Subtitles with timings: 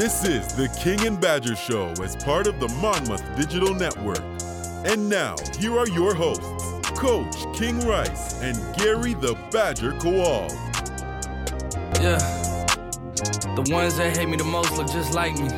[0.00, 4.22] This is the King and Badger Show as part of the Monmouth Digital Network.
[4.86, 6.64] And now, here are your hosts,
[6.98, 10.48] Coach King Rice and Gary the Badger Kowal.
[12.00, 12.16] Yeah.
[13.54, 15.50] The ones that hate me the most look just like me.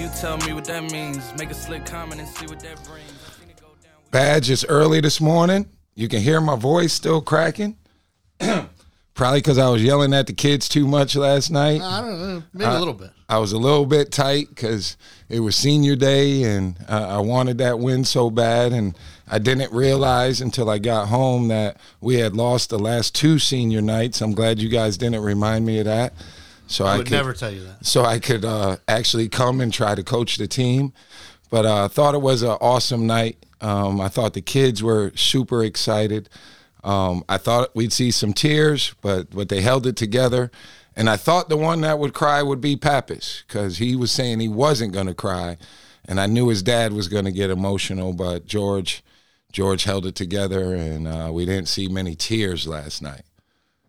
[0.00, 1.32] You tell me what that means.
[1.36, 3.10] Make a slick comment and see what that brings.
[4.12, 5.68] Badge is early this morning.
[5.96, 7.76] You can hear my voice still cracking.
[9.22, 11.80] Probably because I was yelling at the kids too much last night.
[11.80, 13.10] I don't know, maybe a little bit.
[13.28, 14.96] I was a little bit tight because
[15.28, 18.72] it was senior day and uh, I wanted that win so bad.
[18.72, 23.38] And I didn't realize until I got home that we had lost the last two
[23.38, 24.20] senior nights.
[24.22, 26.14] I'm glad you guys didn't remind me of that.
[26.66, 27.86] So I I, would could, never tell you that.
[27.86, 30.92] so I could uh, actually come and try to coach the team.
[31.48, 33.36] But I uh, thought it was an awesome night.
[33.60, 36.28] Um, I thought the kids were super excited.
[36.84, 40.50] Um, I thought we'd see some tears, but but they held it together.
[40.94, 44.40] And I thought the one that would cry would be Pappas because he was saying
[44.40, 45.56] he wasn't going to cry,
[46.04, 48.12] and I knew his dad was going to get emotional.
[48.12, 49.02] But George,
[49.52, 53.22] George held it together, and uh, we didn't see many tears last night.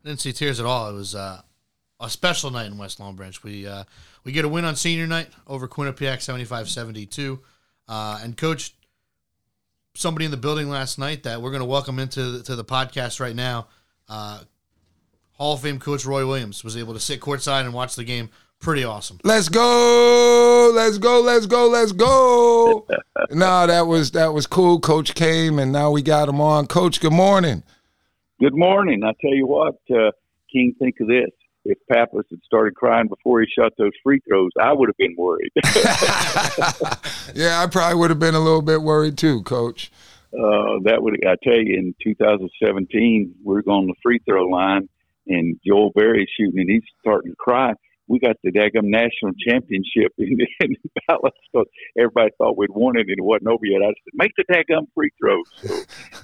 [0.05, 0.89] Didn't see tears at all.
[0.89, 1.41] It was uh,
[1.99, 3.41] a special night in West Long Branch.
[3.43, 3.83] We uh,
[4.23, 7.39] we get a win on senior night over Quinnipiac 75-72.
[7.87, 8.73] Uh, and coach
[9.95, 12.65] somebody in the building last night that we're going to welcome into the, to the
[12.65, 13.67] podcast right now.
[14.09, 14.41] Uh,
[15.33, 18.29] Hall of Fame coach Roy Williams was able to sit courtside and watch the game.
[18.59, 19.19] Pretty awesome.
[19.23, 22.87] Let's go, let's go, let's go, let's go.
[23.31, 24.79] no, that was that was cool.
[24.79, 26.67] Coach came, and now we got him on.
[26.67, 27.63] Coach, good morning.
[28.39, 29.03] Good morning.
[29.03, 30.11] I tell you what, uh,
[30.51, 31.29] King, think of this.
[31.65, 35.15] If Pappas had started crying before he shot those free throws, I would have been
[35.17, 35.51] worried.
[37.33, 39.89] yeah, I probably would have been a little bit worried too, Coach.
[40.33, 44.89] uh, that would, I tell you, in 2017, we we're on the free throw line,
[45.27, 47.73] and Joel Berry's shooting, and he's starting to cry.
[48.07, 50.75] We got the daggum national championship in, in
[51.07, 51.33] Dallas.
[51.55, 51.65] So
[51.97, 53.81] everybody thought we'd won it, and it wasn't over yet.
[53.81, 55.45] I said, make the daggum free throws.
[55.61, 55.75] So,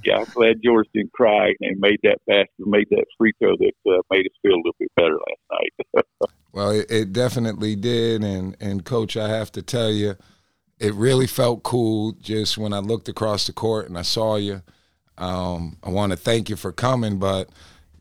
[0.04, 3.74] yeah, I'm glad George didn't cry and made that basket, made that free throw that
[3.88, 5.96] uh, made us feel a little bit better last night.
[6.52, 10.16] Well, it, it definitely did, and and Coach, I have to tell you,
[10.80, 14.64] it really felt cool just when I looked across the court and I saw you.
[15.18, 17.50] Um, I want to thank you for coming, but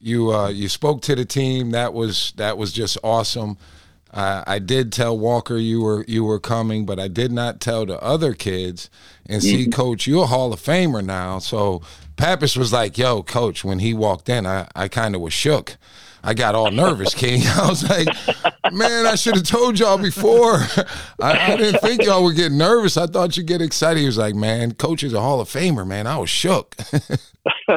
[0.01, 1.71] you uh, you spoke to the team.
[1.71, 3.57] That was that was just awesome.
[4.13, 7.85] Uh, I did tell Walker you were you were coming, but I did not tell
[7.85, 8.89] the other kids.
[9.27, 11.39] And see, Coach, you're a Hall of Famer now.
[11.39, 11.83] So
[12.17, 15.77] Pappas was like, "Yo, Coach." When he walked in, I I kind of was shook.
[16.23, 17.43] I got all nervous, King.
[17.47, 18.09] I was like,
[18.73, 20.55] man, I should have told y'all before.
[21.21, 22.97] I, I, didn't think y'all would get nervous.
[22.97, 24.01] I thought you'd get excited.
[24.01, 26.07] He was like, man, coach is a Hall of Famer, man.
[26.07, 26.77] I was shook.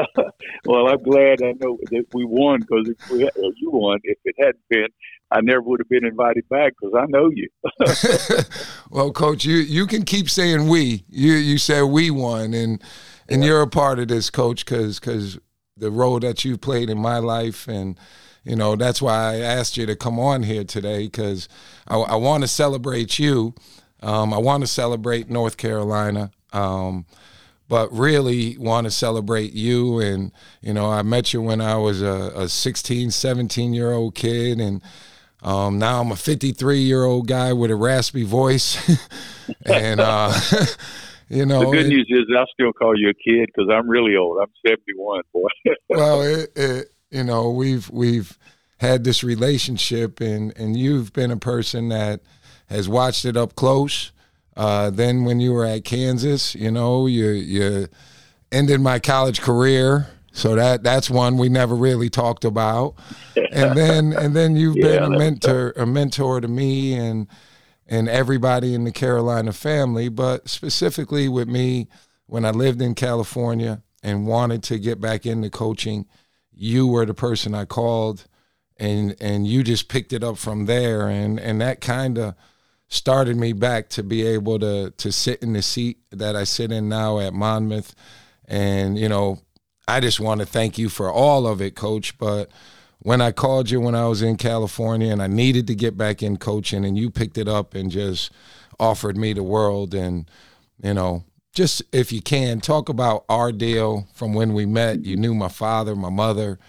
[0.66, 4.00] well, I'm glad I know that we won because if we, or you won.
[4.04, 4.88] If it hadn't been,
[5.32, 7.50] I never would have been invited back because I know you.
[8.90, 11.06] well, coach, you you can keep saying we.
[11.08, 12.84] You you said we won, and
[13.30, 13.50] and yeah.
[13.50, 15.40] you're a part of this, coach, because because
[15.78, 17.98] the role that you played in my life and
[18.44, 21.48] you know that's why i asked you to come on here today because
[21.88, 23.54] i, I want to celebrate you
[24.02, 27.06] um, i want to celebrate north carolina um,
[27.68, 30.32] but really want to celebrate you and
[30.62, 34.60] you know i met you when i was a, a 16 17 year old kid
[34.60, 34.82] and
[35.44, 38.78] um, now i'm a 53 year old guy with a raspy voice
[39.66, 40.34] and uh,
[41.32, 43.90] you know, the good it, news is I still call you a kid because I'm
[43.90, 44.40] really old.
[44.42, 45.48] I'm 71, boy.
[45.90, 48.38] well, it, it, you know, we've we've
[48.78, 52.22] had this relationship, and and you've been a person that
[52.68, 54.12] has watched it up close.
[54.56, 57.88] Uh, then when you were at Kansas, you know, you you
[58.52, 60.08] ended my college career.
[60.34, 62.96] So that that's one we never really talked about.
[63.36, 67.28] And then and then you've yeah, been a mentor a mentor to me and
[67.88, 71.90] and everybody in the Carolina family, but specifically with me
[72.26, 76.06] when I lived in California and wanted to get back into coaching,
[76.62, 78.28] you were the person I called
[78.78, 81.08] and and you just picked it up from there.
[81.08, 82.36] And and that kind of
[82.88, 86.72] started me back to be able to to sit in the seat that I sit
[86.72, 87.96] in now at Monmouth.
[88.48, 89.40] And you know
[89.88, 92.16] I just want to thank you for all of it coach.
[92.20, 92.52] But
[93.00, 96.22] when I called you when I was in California and I needed to get back
[96.22, 98.32] in coaching and you picked it up and just
[98.80, 100.30] offered me the world and
[100.84, 101.24] you know
[101.54, 105.50] just if you can talk about our deal from when we met you knew my
[105.50, 106.60] father my mother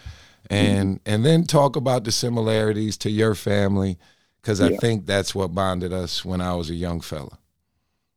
[0.51, 1.15] and mm-hmm.
[1.15, 3.99] and then talk about the similarities to your family
[4.41, 4.79] because I yeah.
[4.79, 7.39] think that's what bonded us when I was a young fella.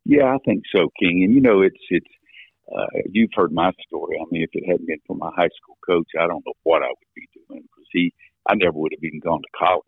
[0.05, 1.23] Yeah, I think so, King.
[1.23, 2.07] And you know, it's it's
[2.75, 4.17] uh, you've heard my story.
[4.19, 6.81] I mean, if it hadn't been for my high school coach, I don't know what
[6.81, 8.11] I would be doing because he,
[8.49, 9.83] I never would have even gone to college.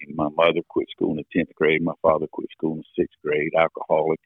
[0.00, 1.82] And my mother quit school in the tenth grade.
[1.82, 3.52] My father quit school in the sixth grade.
[3.58, 4.20] Alcoholic.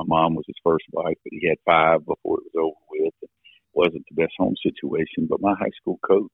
[0.00, 3.12] My mom was his first wife, but he had five before it was over with.
[3.20, 3.30] It
[3.74, 5.28] wasn't the best home situation.
[5.28, 6.32] But my high school coach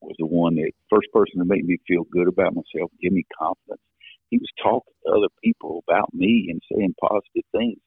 [0.00, 3.24] was the one that first person to make me feel good about myself, give me
[3.38, 3.82] confidence.
[4.30, 7.78] He was talking to other people about me and saying positive things.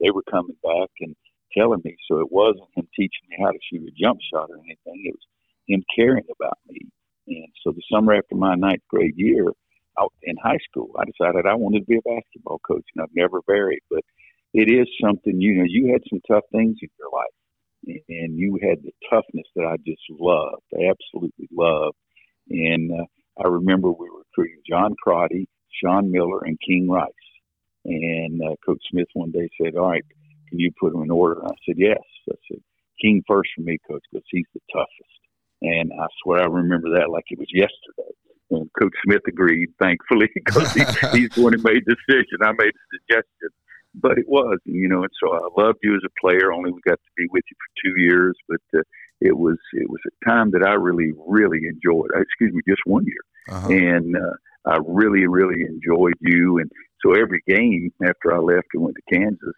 [0.00, 1.14] They were coming back and
[1.52, 1.96] telling me.
[2.08, 5.04] So it wasn't him teaching me how to shoot a jump shot or anything.
[5.04, 5.28] It was
[5.68, 6.80] him caring about me.
[7.28, 9.52] And so the summer after my ninth grade year
[10.00, 13.14] out in high school, I decided I wanted to be a basketball coach, and I've
[13.14, 13.82] never varied.
[13.90, 14.00] But
[14.52, 18.58] it is something, you know, you had some tough things in your life, and you
[18.62, 21.96] had the toughness that I just loved, I absolutely loved.
[22.50, 23.04] And uh,
[23.42, 25.48] I remember we were recruiting John Crotty,
[25.82, 27.10] Sean Miller, and King Rice.
[27.84, 30.04] And uh, Coach Smith one day said, All right,
[30.48, 31.40] can you put them in order?
[31.40, 31.98] And I said, Yes.
[32.28, 32.60] I said,
[33.00, 35.22] King first for me, Coach, because he's the toughest.
[35.62, 38.12] And I swear I remember that like it was yesterday.
[38.50, 40.80] And Coach Smith agreed, thankfully, because he,
[41.12, 42.38] he's the one who made the decision.
[42.42, 43.48] I made the suggestion.
[43.94, 46.52] But it was, you know, and so I loved you as a player.
[46.52, 48.82] Only we got to be with you for two years, but uh,
[49.20, 52.10] it was it was a time that I really really enjoyed.
[52.16, 53.68] Uh, excuse me, just one year, uh-huh.
[53.68, 54.34] and uh,
[54.66, 56.58] I really really enjoyed you.
[56.58, 56.70] And
[57.04, 59.54] so every game after I left and went to Kansas,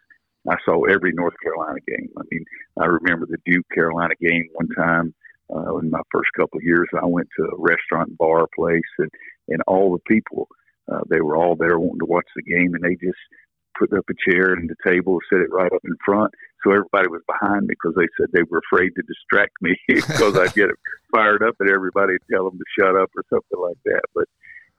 [0.49, 2.09] I saw every North Carolina game.
[2.17, 2.43] I mean,
[2.79, 5.13] I remember the Duke Carolina game one time
[5.49, 6.89] uh, in my first couple of years.
[7.01, 9.09] I went to a restaurant and bar place, and
[9.47, 10.49] and all the people
[10.91, 13.17] uh, they were all there wanting to watch the game, and they just
[13.77, 16.31] put up a chair and the table, set it right up in front.
[16.63, 20.37] So everybody was behind me because they said they were afraid to distract me because
[20.37, 20.69] I'd get
[21.13, 24.01] fired up at everybody and tell them to shut up or something like that.
[24.13, 24.25] But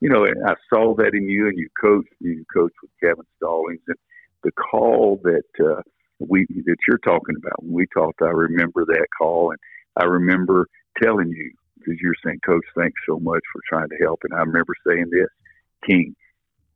[0.00, 2.12] you know, I saw that in you, and you coached.
[2.20, 3.96] You coached with Kevin Stallings, and
[4.42, 5.80] the call that uh,
[6.18, 7.62] we that you're talking about.
[7.62, 9.58] When we talked, I remember that call, and
[9.96, 10.66] I remember
[11.02, 14.20] telling you because you're saying, Coach, thanks so much for trying to help.
[14.24, 15.28] And I remember saying this,
[15.86, 16.14] King,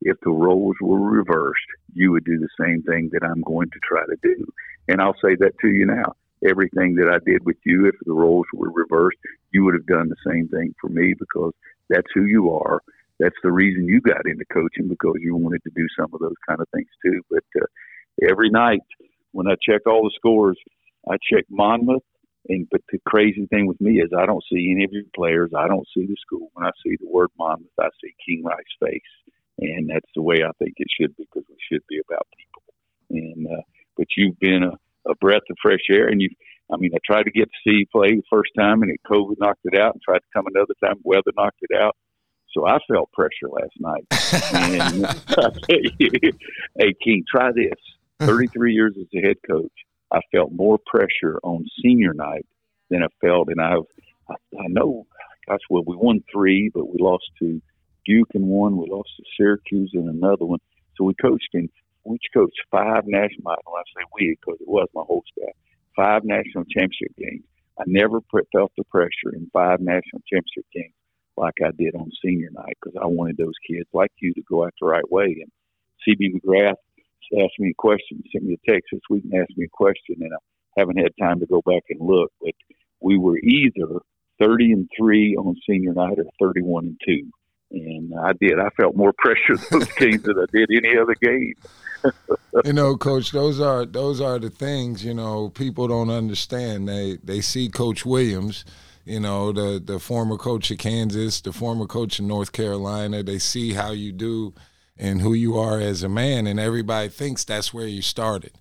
[0.03, 1.61] if the roles were reversed,
[1.93, 4.47] you would do the same thing that I'm going to try to do.
[4.89, 6.15] And I'll say that to you now.
[6.49, 9.19] Everything that I did with you, if the roles were reversed,
[9.53, 11.53] you would have done the same thing for me because
[11.91, 12.81] that's who you are.
[13.19, 16.41] That's the reason you got into coaching because you wanted to do some of those
[16.49, 17.21] kind of things too.
[17.31, 17.67] But uh,
[18.27, 18.81] every night
[19.33, 20.57] when I check all the scores,
[21.11, 22.03] I check Monmouth,
[22.49, 25.51] and but the crazy thing with me is I don't see any of your players.
[25.57, 26.51] I don't see the school.
[26.55, 30.43] When I see the word Monmouth, I see King Rice face, and that's the way
[30.45, 32.63] I think it should be because we should be about people.
[33.11, 33.63] And uh,
[33.97, 36.31] but you've been a, a breath of fresh air, and you.
[36.73, 39.01] I mean, I tried to get to see you play the first time, and it
[39.05, 41.97] COVID knocked it out, and tried to come another time, weather knocked it out.
[42.53, 44.07] So I felt pressure last night.
[44.55, 46.33] and I tell you,
[46.79, 47.79] hey King, try this.
[48.21, 49.73] Thirty three years as a head coach
[50.13, 52.47] I felt more pressure on senior night
[52.91, 53.85] than I felt, and I've
[54.29, 55.07] I, I know,
[55.49, 57.61] gosh, well, we won three, but we lost to
[58.11, 60.59] Duke in one, we lost to Syracuse in another one.
[60.97, 61.69] So we coached in,
[62.05, 63.45] we coached five national.
[63.45, 65.55] When I say we, because it was my whole staff,
[65.95, 67.45] five national championship games.
[67.79, 68.21] I never
[68.53, 70.93] felt the pressure in five national championship games
[71.37, 74.65] like I did on senior night because I wanted those kids like you to go
[74.65, 75.43] out the right way.
[75.43, 75.53] And
[76.03, 76.83] CB McGrath
[77.39, 80.17] asked me a question, sent me a text this week and asked me a question,
[80.19, 82.55] and I haven't had time to go back and look, but
[83.01, 84.01] we were either
[84.43, 87.31] 30 and 3 on senior night or 31 and 2.
[87.71, 88.59] And I did.
[88.59, 91.55] I felt more pressure those games than I did any other game.
[92.65, 96.89] you know, coach, those are those are the things, you know, people don't understand.
[96.89, 98.65] They they see coach Williams,
[99.05, 103.39] you know, the the former coach of Kansas, the former coach of North Carolina, they
[103.39, 104.55] see how you do
[104.97, 108.53] and who you are as a man, and everybody thinks that's where you started.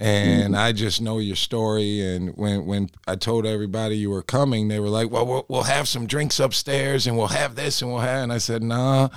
[0.00, 0.62] And mm-hmm.
[0.62, 2.00] I just know your story.
[2.00, 5.62] And when when I told everybody you were coming, they were like, "Well, we'll, we'll
[5.64, 9.08] have some drinks upstairs, and we'll have this, and we'll have." And I said, "Nah."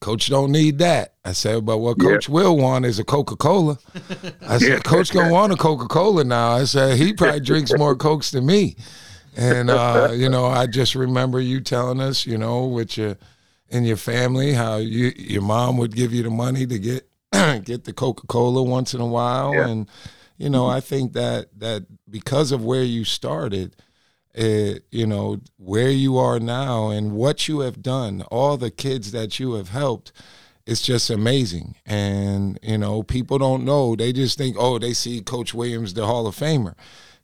[0.00, 1.14] Coach don't need that.
[1.24, 2.34] I said, but what Coach yeah.
[2.34, 3.78] will want is a Coca Cola.
[4.46, 4.78] I said, yeah.
[4.80, 6.50] Coach gonna want a Coca Cola now.
[6.50, 8.76] I said he probably drinks more cokes than me.
[9.34, 13.16] And uh, you know, I just remember you telling us, you know, with your
[13.70, 17.08] in your family how you your mom would give you the money to get
[17.64, 19.54] get the Coca-Cola once in a while.
[19.54, 19.68] Yeah.
[19.68, 19.88] and
[20.36, 23.76] you know I think that that because of where you started
[24.34, 29.12] it, you know where you are now and what you have done all the kids
[29.12, 30.12] that you have helped
[30.66, 31.76] it's just amazing.
[31.84, 33.96] And you know people don't know.
[33.96, 36.74] They just think oh they see coach Williams the Hall of Famer.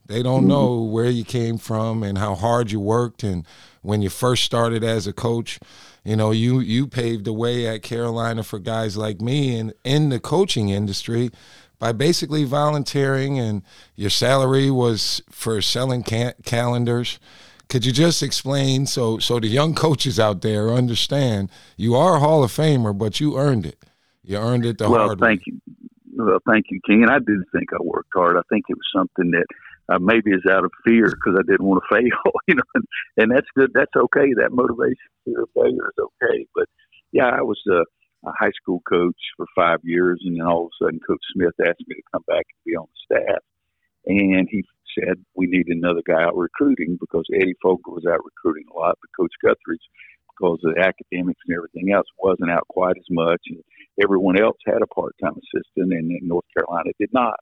[0.06, 0.48] They don't mm-hmm.
[0.48, 3.46] know where you came from and how hard you worked and
[3.82, 5.58] when you first started as a coach
[6.04, 10.08] you know, you you paved the way at Carolina for guys like me and in
[10.08, 11.30] the coaching industry
[11.78, 13.62] by basically volunteering and
[13.96, 17.18] your salary was for selling calendars
[17.70, 22.18] could you just explain so so the young coaches out there understand you are a
[22.18, 23.78] Hall of Famer, but you earned it.
[24.24, 25.44] You earned it the well, hard thank way.
[25.46, 25.60] you.
[26.16, 27.04] Well, thank you, King.
[27.04, 28.36] And I do think I worked hard.
[28.36, 29.46] I think it was something that
[29.90, 32.84] uh, maybe is out of fear because I didn't want to fail, you know, and,
[33.16, 33.70] and that's good.
[33.74, 34.32] That's okay.
[34.36, 36.46] That motivation fear of failure is okay.
[36.54, 36.68] But
[37.12, 37.82] yeah, I was a,
[38.28, 41.54] a high school coach for five years, and then all of a sudden, Coach Smith
[41.60, 43.42] asked me to come back and be on the staff,
[44.06, 44.64] and he
[44.98, 48.98] said we need another guy out recruiting because Eddie Fogler was out recruiting a lot,
[49.00, 49.86] but Coach Guthridge,
[50.34, 53.62] because of the academics and everything else, wasn't out quite as much, and
[54.02, 57.38] everyone else had a part-time assistant, and, and North Carolina did not.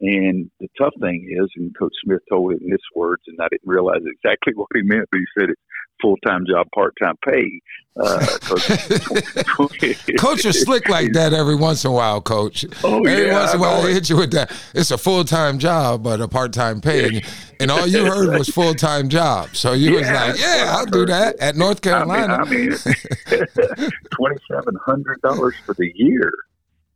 [0.00, 3.48] And the tough thing is, and Coach Smith told it in his words, and I
[3.50, 5.60] didn't realize exactly what he meant, but he said it's
[6.00, 7.60] full time job, part time pay.
[7.98, 8.26] Uh,
[10.18, 12.66] Coach is slick like that every once in a while, Coach.
[12.84, 14.52] Oh, every yeah, once in a while, they hit you with that.
[14.74, 17.22] It's a full time job, but a part time pay, and,
[17.60, 19.56] and all you heard was full time job.
[19.56, 22.90] So you was like, "Yeah, I'll do that at North Carolina." I mean, I
[23.30, 26.30] mean twenty seven hundred dollars for the year.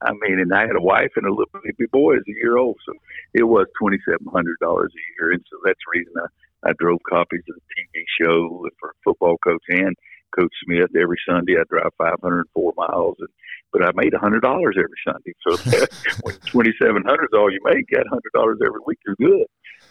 [0.02, 2.56] I mean, and I had a wife and a little baby boy is a year
[2.56, 2.92] old, so
[3.34, 6.72] it was twenty seven hundred dollars a year, and so that's the reason I, I
[6.78, 9.94] drove copies of the TV show for football coach and
[10.38, 11.56] Coach Smith every Sunday.
[11.58, 13.28] I drive five hundred four miles, and
[13.72, 15.34] but I made a hundred dollars every Sunday.
[15.46, 15.56] So
[16.22, 19.46] when twenty seven hundred is all you make, that hundred dollars every week, you're good.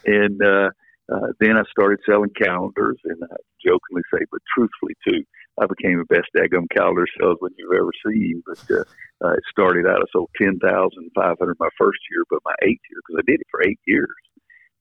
[0.05, 0.69] And uh,
[1.11, 3.35] uh, then I started selling calendars, and I
[3.65, 5.23] jokingly say, but truthfully too,
[5.61, 8.41] I became the best daggum calendar salesman you've ever seen.
[8.45, 8.83] But uh,
[9.25, 12.55] uh, it started out, I sold ten thousand five hundred my first year, but my
[12.63, 14.15] eighth year, because I did it for eight years.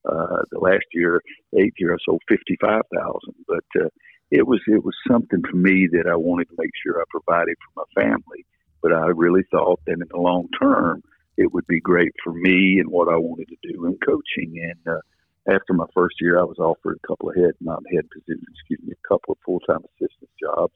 [0.07, 1.21] Uh, the last year,
[1.57, 3.35] eighth year, I sold fifty five thousand.
[3.47, 3.89] But uh,
[4.31, 7.55] it was it was something for me that I wanted to make sure I provided
[7.57, 8.45] for my family.
[8.81, 11.03] But I really thought that in the long term,
[11.35, 14.61] it would be great for me and what I wanted to do in coaching.
[14.63, 15.01] And uh,
[15.53, 18.79] after my first year, I was offered a couple of head, not head positions, excuse
[18.85, 20.73] me, a couple of full time assistant jobs.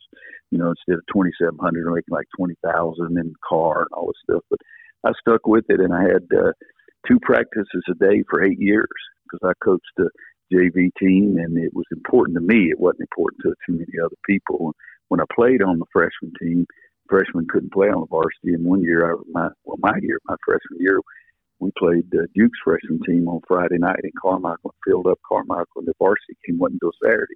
[0.51, 4.07] You know, instead of twenty seven hundred, making like twenty thousand in car and all
[4.07, 4.43] this stuff.
[4.49, 4.59] But
[5.03, 6.51] I stuck with it, and I had uh,
[7.07, 8.87] two practices a day for eight years
[9.23, 10.09] because I coached the
[10.53, 12.69] JV team, and it was important to me.
[12.69, 14.73] It wasn't important to too many other people.
[15.09, 16.65] When I played on the freshman team,
[17.09, 18.53] freshmen couldn't play on the varsity.
[18.53, 20.99] And one year, I, my well, my year, my freshman year,
[21.63, 25.87] we played uh, Duke's freshman team on Friday night in Carmichael filled up Carmichael, and
[25.87, 27.35] the varsity team wasn't until Saturday.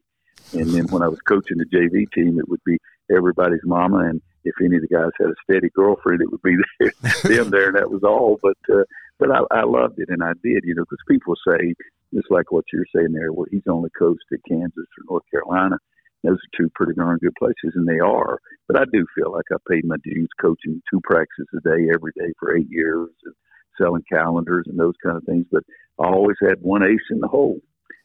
[0.53, 2.77] And then when I was coaching the JV team, it would be
[3.12, 6.55] everybody's mama, and if any of the guys had a steady girlfriend, it would be
[7.24, 8.39] them there, and that was all.
[8.41, 8.84] But uh,
[9.19, 11.74] but I, I loved it, and I did, you know, because people say
[12.13, 13.34] just like what you're saying there.
[13.34, 15.77] Well, he's only coached at Kansas or North Carolina.
[16.24, 18.39] Those are two pretty darn good places, and they are.
[18.67, 22.12] But I do feel like I paid my dues coaching two practices a day every
[22.15, 23.34] day for eight years and
[23.81, 25.46] selling calendars and those kind of things.
[25.51, 25.63] But
[26.00, 27.60] I always had one ace in the hole.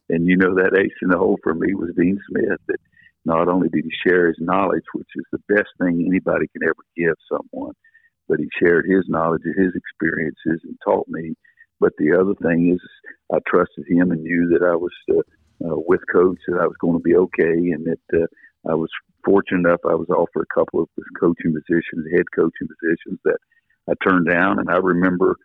[0.09, 2.59] And you know that ace in the hole for me was Dean Smith.
[2.69, 2.81] That
[3.25, 6.85] not only did he share his knowledge, which is the best thing anybody can ever
[6.97, 7.73] give someone,
[8.29, 11.35] but he shared his knowledge and his experiences and taught me.
[11.81, 12.81] But the other thing is,
[13.33, 15.21] I trusted him and knew that I was uh,
[15.65, 18.27] uh, with coach that I was going to be okay, and that uh,
[18.71, 18.91] I was
[19.25, 19.81] fortunate enough.
[19.85, 20.89] I was offered a couple of
[21.19, 23.39] coaching positions, head coaching positions that
[23.89, 24.59] I turned down.
[24.59, 25.37] And I remember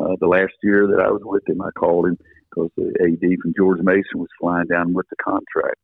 [0.00, 2.18] uh, the last year that I was with him, I called him
[2.50, 5.80] because the AD from George Mason was flying down with the contract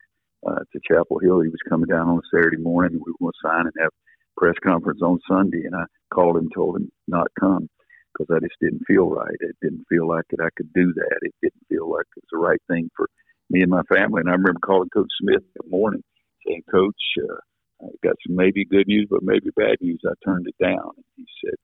[0.47, 1.41] uh, to Chapel Hill.
[1.41, 3.91] He was coming down on a Saturday morning, we were going to sign and have
[4.37, 5.65] press conference on Sunday.
[5.65, 7.69] And I called him, told him not come
[8.13, 9.37] because I just didn't feel right.
[9.41, 11.19] It didn't feel like that I could do that.
[11.23, 13.09] It didn't feel like it was the right thing for
[13.51, 14.21] me and my family.
[14.21, 16.03] And I remember calling Coach Smith that morning
[16.47, 17.41] saying, Coach, uh,
[17.83, 20.01] I got some maybe good news, but maybe bad news.
[20.07, 20.91] I turned it down.
[20.97, 21.55] And he said,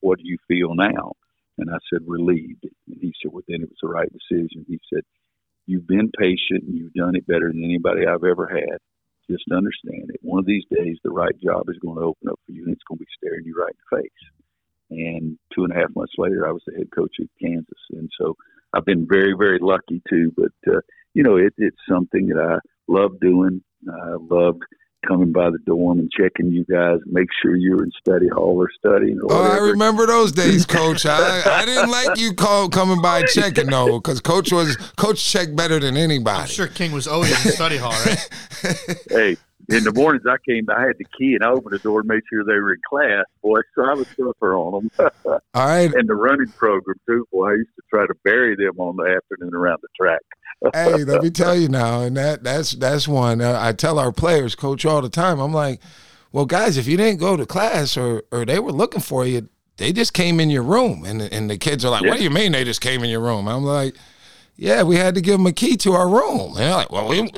[0.00, 1.12] What do you feel now?
[1.62, 2.64] And I said, Relieved.
[2.64, 4.64] And he said, Well, then it was the right decision.
[4.68, 5.02] He said,
[5.66, 8.78] You've been patient and you've done it better than anybody I've ever had.
[9.30, 10.20] Just understand it.
[10.22, 12.72] One of these days, the right job is going to open up for you and
[12.72, 14.22] it's going to be staring you right in the face.
[14.90, 17.78] And two and a half months later, I was the head coach of Kansas.
[17.92, 18.34] And so
[18.74, 20.32] I've been very, very lucky too.
[20.36, 20.80] But, uh,
[21.14, 23.62] you know, it, it's something that I love doing.
[23.88, 24.62] I loved
[25.06, 28.68] coming by the dorm and checking you guys, make sure you're in study hall or
[28.78, 31.06] studying or Oh, I remember those days, Coach.
[31.06, 35.56] I, I didn't like you call, coming by checking though, because Coach was Coach checked
[35.56, 36.42] better than anybody.
[36.42, 38.28] I'm sure King was always in the study hall, right?
[39.10, 39.36] hey,
[39.68, 42.08] in the mornings I came, I had the key and I opened the door and
[42.08, 43.60] made sure they were in class, boy.
[43.74, 45.10] So I was tougher on them.
[45.24, 47.50] All right, and the running program too, boy.
[47.50, 50.20] I used to try to bury them on the afternoon around the track.
[50.74, 53.40] Hey, let me tell you now, and that that's that's one.
[53.40, 55.38] Uh, I tell our players, coach, all the time.
[55.40, 55.80] I'm like,
[56.32, 59.48] well, guys, if you didn't go to class or or they were looking for you,
[59.76, 62.10] they just came in your room, and and the kids are like, Yeah.
[62.10, 63.48] what do you mean they just came in your room?
[63.48, 63.96] I'm like.
[64.56, 66.50] Yeah, we had to give him a key to our room.
[66.50, 67.30] And they're like, well, we,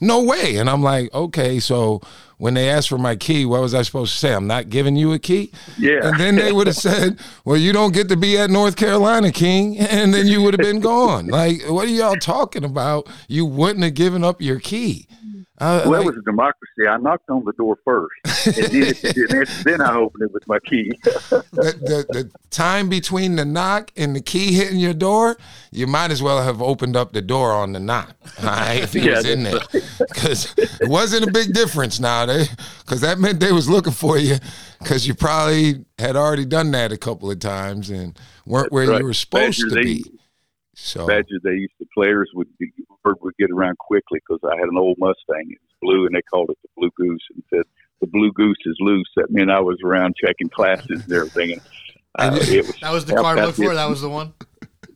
[0.00, 0.56] no way.
[0.56, 2.00] And I'm like, okay, so
[2.38, 4.34] when they asked for my key, what was I supposed to say?
[4.34, 5.52] I'm not giving you a key.
[5.78, 6.08] Yeah.
[6.08, 9.30] And then they would have said, well, you don't get to be at North Carolina,
[9.30, 9.78] King.
[9.92, 11.26] And then you would have been gone.
[11.26, 13.06] Like, what are y'all talking about?
[13.28, 15.06] You wouldn't have given up your key.
[15.58, 16.88] Uh, well, it was a democracy.
[16.88, 18.66] I knocked on the door first, and
[19.28, 20.90] then, then I opened it with my key.
[21.04, 25.36] the, the, the, time between the knock and the key hitting your door,
[25.70, 29.00] you might as well have opened up the door on the knock, right, if he
[29.00, 29.60] yeah, was in there,
[29.98, 32.26] because it wasn't a big difference now,
[32.80, 34.36] because that meant they was looking for you,
[34.80, 38.88] because you probably had already done that a couple of times and weren't That's where
[38.88, 38.98] right.
[39.00, 40.04] you were supposed Badger, to they, be.
[40.74, 42.72] So Badger, they used to players would be,
[43.04, 45.50] would get around quickly because I had an old Mustang.
[45.50, 47.62] It was blue, and they called it the Blue Goose, and said
[48.00, 49.08] the Blue Goose is loose.
[49.16, 51.60] That meant I was around checking classes and everything.
[52.18, 53.74] And, uh, it was, that was the car for.
[53.74, 54.34] That was the one.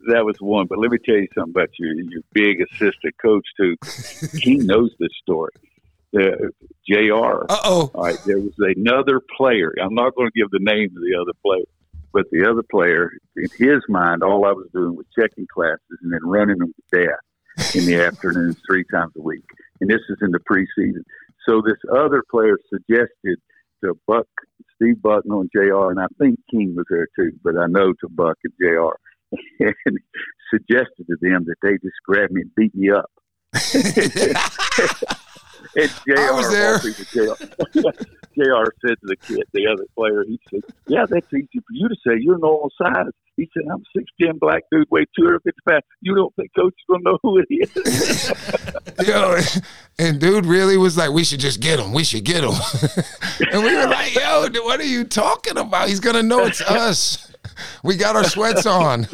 [0.09, 0.67] That was one.
[0.67, 3.77] But let me tell you something about your your big assistant coach too.
[4.39, 5.53] he knows this story.
[6.13, 6.53] The
[6.89, 7.45] Jr.
[7.49, 7.91] Uh oh.
[7.95, 8.19] All right.
[8.25, 9.75] There was another player.
[9.83, 11.65] I'm not going to give the name of the other player
[12.17, 16.11] but the other player, in his mind, all I was doing was checking classes and
[16.11, 17.26] then running them to death
[17.75, 19.45] in the afternoons three times a week.
[19.81, 21.05] And this is in the preseason.
[21.49, 23.39] So this other player suggested
[23.85, 24.27] to Buck,
[24.75, 28.09] Steve Bucknall and JR, and I think King was there too, but I know to
[28.09, 28.97] Buck and JR,
[29.61, 29.99] and
[30.51, 33.11] suggested to them that they just grab me and beat me up.
[35.75, 36.79] And JR, I was there.
[36.79, 37.35] JR,
[37.75, 41.89] JR said to the kid, the other player, he said, Yeah, that's easy for you
[41.89, 42.15] to say.
[42.19, 43.13] You're normal size.
[43.37, 45.85] He said, I'm a 6'10 black dude, weigh 250 pounds.
[46.01, 48.33] You don't think coach is to know who it is?
[49.07, 49.37] yo,
[49.99, 51.93] and dude really was like, We should just get him.
[51.93, 52.55] We should get him.
[53.53, 55.89] and we were like, Yo, what are you talking about?
[55.89, 57.26] He's going to know it's us
[57.83, 59.05] we got our sweats on.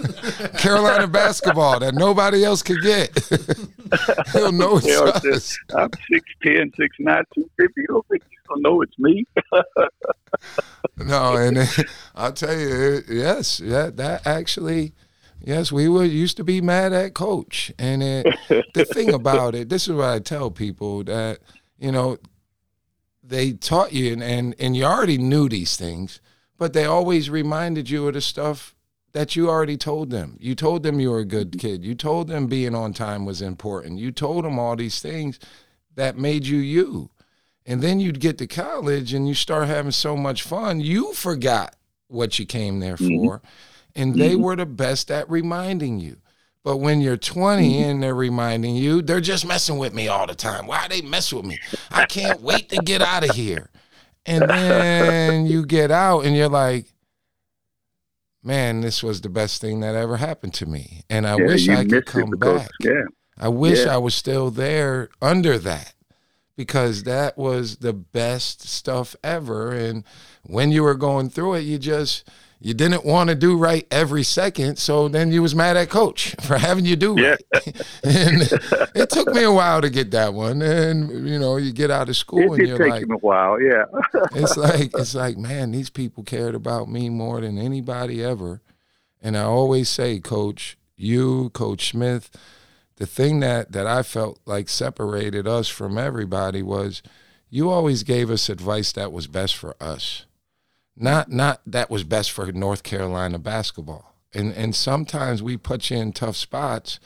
[0.59, 3.19] Carolina basketball that nobody else could get.
[4.33, 5.59] He'll know it's yeah, us.
[5.75, 7.81] I'm 6'10", 6'9", 250.
[7.81, 9.27] You don't think he'll know it's me?
[10.97, 11.69] no, and
[12.15, 14.95] I'll tell you, yes, yeah, that actually.
[15.45, 18.27] Yes, we were used to be mad at coach, and it,
[18.75, 21.41] the thing about it, this is what I tell people that
[21.81, 22.19] you know
[23.25, 26.21] they taught you, and, and and you already knew these things,
[26.63, 28.77] but they always reminded you of the stuff
[29.11, 30.37] that you already told them.
[30.39, 31.85] You told them you were a good kid.
[31.85, 33.99] You told them being on time was important.
[33.99, 35.41] You told them all these things
[35.97, 37.11] that made you you.
[37.67, 41.75] And then you'd get to college and you start having so much fun, you forgot
[42.07, 43.27] what you came there mm-hmm.
[43.27, 43.43] for.
[43.97, 44.43] And they mm-hmm.
[44.43, 46.19] were the best at reminding you.
[46.63, 47.91] But when you're 20 mm-hmm.
[47.91, 50.69] and they're reminding you, they're just messing with me all the time.
[50.69, 51.59] Why they mess with me?
[51.91, 53.69] I can't wait to get out of here.
[54.27, 56.87] And then you get out and you're like,
[58.43, 61.03] man, this was the best thing that ever happened to me.
[61.09, 62.71] And I yeah, wish I could come back.
[62.81, 63.05] Yeah.
[63.39, 63.95] I wish yeah.
[63.95, 65.95] I was still there under that
[66.57, 69.73] because that was the best stuff ever.
[69.73, 70.05] And
[70.43, 72.29] when you were going through it, you just
[72.65, 76.37] you didn't want to do right every second, so then you was mad at coach
[76.43, 77.43] for having you do right.
[78.05, 78.43] and
[78.95, 80.63] it took me a while to get that one.
[80.63, 83.61] And you know, you get out of school it and you're take like, a while,
[83.61, 83.85] yeah.
[84.35, 88.63] it's like it's like, man, these people cared about me more than anybody ever.
[89.21, 92.31] And I always say, Coach, you, Coach Smith,
[92.97, 97.03] the thing that that I felt like separated us from everybody was
[97.51, 100.27] you always gave us advice that was best for us
[100.97, 104.15] not not that was best for North Carolina basketball.
[104.35, 107.01] And and sometimes we put you in tough spots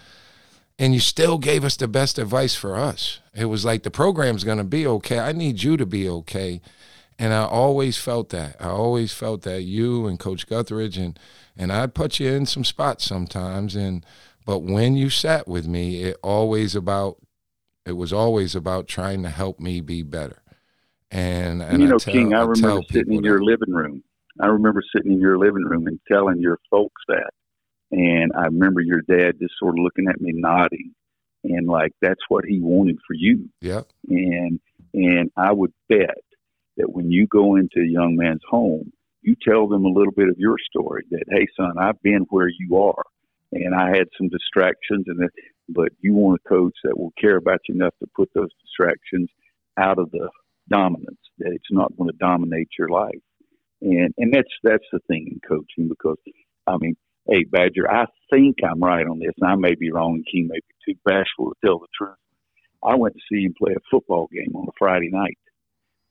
[0.79, 3.21] and you still gave us the best advice for us.
[3.35, 5.19] It was like the program's going to be okay.
[5.19, 6.61] I need you to be okay.
[7.19, 8.57] And I always felt that.
[8.61, 11.19] I always felt that you and Coach Guthridge and
[11.57, 14.05] and I'd put you in some spots sometimes and
[14.45, 17.17] but when you sat with me, it always about
[17.85, 20.43] it was always about trying to help me be better.
[21.11, 24.03] And, and you know, tell, King, I, I remember sitting in your living room.
[24.41, 27.31] I remember sitting in your living room and telling your folks that.
[27.93, 30.93] And I remember your dad just sort of looking at me nodding
[31.45, 33.49] and like that's what he wanted for you.
[33.61, 33.83] Yeah.
[34.09, 34.61] And
[34.95, 36.23] and I would bet
[36.77, 38.93] that when you go into a young man's home,
[39.23, 42.49] you tell them a little bit of your story that, hey son, I've been where
[42.49, 43.05] you are
[43.53, 45.31] and I had some distractions and that,
[45.69, 49.29] but you want a coach that will care about you enough to put those distractions
[49.79, 50.29] out of the
[50.69, 53.21] dominance, that it's not going to dominate your life.
[53.83, 56.17] And and that's that's the thing in coaching because
[56.67, 56.97] I mean,
[57.29, 60.49] hey Badger, I think I'm right on this, and I may be wrong, and King
[60.49, 62.17] may be too bashful to tell the truth.
[62.85, 65.39] I went to see him play a football game on a Friday night,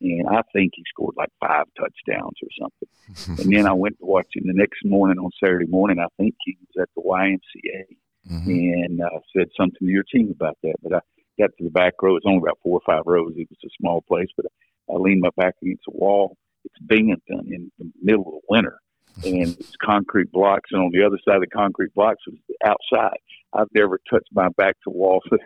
[0.01, 3.39] and I think he scored like five touchdowns or something.
[3.43, 5.99] and then I went to watch him the next morning on Saturday morning.
[5.99, 8.49] I think he was at the YMCA, mm-hmm.
[8.49, 10.75] and uh, said something to your team about that.
[10.83, 10.99] But I
[11.39, 12.15] got to the back row.
[12.15, 13.33] It's only about four or five rows.
[13.35, 14.45] It was a small place, but
[14.89, 16.37] I leaned my back against the wall.
[16.63, 18.79] It's Binghamton in the middle of winter,
[19.23, 22.55] and it's concrete blocks, and on the other side of the concrete blocks was the
[22.65, 23.17] outside.
[23.53, 25.37] I've never touched my back to wall so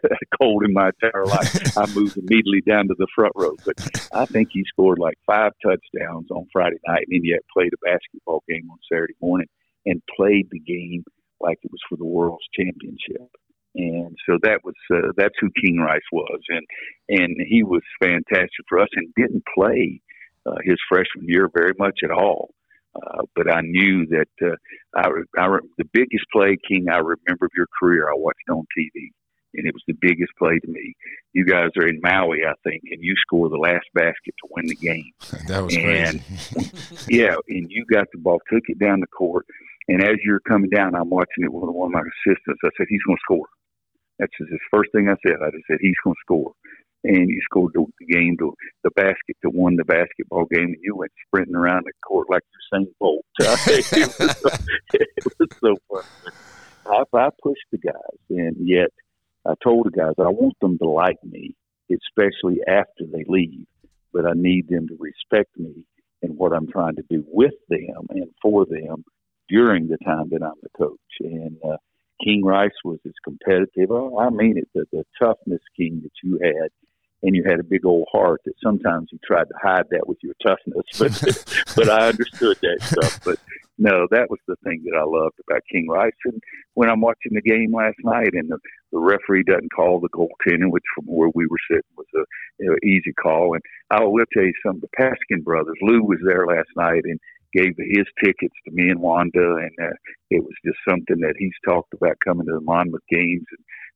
[0.41, 1.77] cold in my entire life.
[1.77, 3.55] I moved immediately down to the front row.
[3.63, 3.75] But
[4.13, 8.43] I think he scored like five touchdowns on Friday night, and yet played a basketball
[8.49, 9.47] game on Saturday morning
[9.85, 11.03] and played the game
[11.39, 13.29] like it was for the world's championship.
[13.75, 16.65] And so that was uh, that's who King Rice was, and
[17.09, 20.01] and he was fantastic for us, and didn't play
[20.45, 22.49] uh, his freshman year very much at all.
[22.95, 24.55] Uh, but I knew that uh,
[24.95, 29.11] I, I, the biggest play, King, I remember of your career, I watched on TV,
[29.53, 30.95] and it was the biggest play to me.
[31.33, 34.65] You guys are in Maui, I think, and you score the last basket to win
[34.65, 35.11] the game.
[35.47, 37.05] that was and, crazy.
[37.09, 39.45] yeah, and you got the ball, took it down the court,
[39.89, 42.61] and as you're coming down, I'm watching it with one of my assistants.
[42.63, 43.47] I said, "He's going to score."
[44.19, 45.37] That's his first thing I said.
[45.41, 46.53] I just said, "He's going to score."
[47.03, 50.77] and you scored the, the game to the basket to win the basketball game, and
[50.81, 53.25] you went sprinting around the court like Usain Bolt.
[53.39, 54.49] it, was so,
[54.93, 56.03] it was so fun.
[56.85, 58.89] I, I pushed the guys, and yet
[59.47, 61.55] I told the guys I want them to like me,
[61.91, 63.65] especially after they leave.
[64.11, 65.85] But I need them to respect me
[66.23, 69.05] and what I'm trying to do with them and for them
[69.49, 70.99] during the time that I'm the coach.
[71.19, 71.77] And uh,
[72.23, 73.91] King Rice was as competitive.
[73.91, 76.69] Oh, I mean it, the, the toughness, King, that you had
[77.21, 80.17] and you had a big old heart that sometimes you tried to hide that with
[80.21, 83.19] your toughness, but but I understood that stuff.
[83.25, 83.39] But
[83.77, 86.11] no, that was the thing that I loved about King Rice.
[86.25, 86.41] And
[86.73, 88.57] when I'm watching the game last night, and the,
[88.91, 92.23] the referee doesn't call the goaltending, which from where we were sitting was a
[92.59, 93.53] you know, easy call.
[93.53, 97.19] And I will tell you something: the Paskin brothers, Lou was there last night, and
[97.53, 99.95] gave his tickets to me and Wanda, and uh,
[100.29, 103.45] it was just something that he's talked about coming to the Monmouth games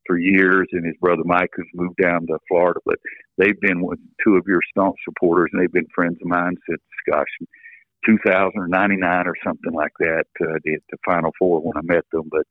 [0.05, 2.79] for years, and his brother Mike has moved down to Florida.
[2.85, 2.99] But
[3.37, 6.81] they've been with two of your staunch supporters, and they've been friends of mine since
[7.09, 7.27] gosh,
[8.05, 10.25] 2099 or 99 or something like that.
[10.41, 12.47] Uh, the, the Final Four when I met them, but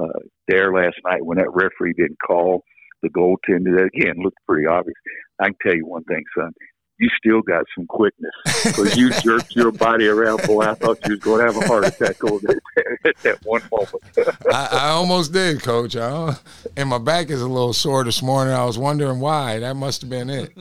[0.00, 2.62] uh, there last night when that referee didn't call
[3.02, 4.96] the goaltender, that again looked pretty obvious.
[5.38, 6.52] I can tell you one thing, son
[6.98, 8.32] you still got some quickness
[8.64, 10.42] because you jerked your body around.
[10.46, 13.44] Boy, I thought you was going to have a heart attack over there at that
[13.44, 14.02] one moment.
[14.52, 15.96] I, I, almost did, Coach.
[15.96, 16.36] I,
[16.76, 18.54] and my back is a little sore this morning.
[18.54, 19.58] I was wondering why.
[19.58, 20.56] That must have been it.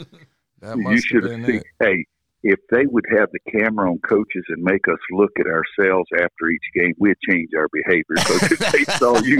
[0.62, 1.65] That must you should have been seen, it.
[1.80, 2.06] Hey,
[2.45, 6.47] if they would have the camera on coaches and make us look at ourselves after
[6.47, 8.05] each game, we'd change our behavior.
[8.10, 9.39] Because if they saw you,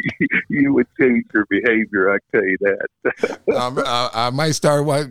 [0.50, 2.12] you would change your behavior.
[2.12, 3.40] I tell you that.
[3.56, 5.06] um, I, I, might start what.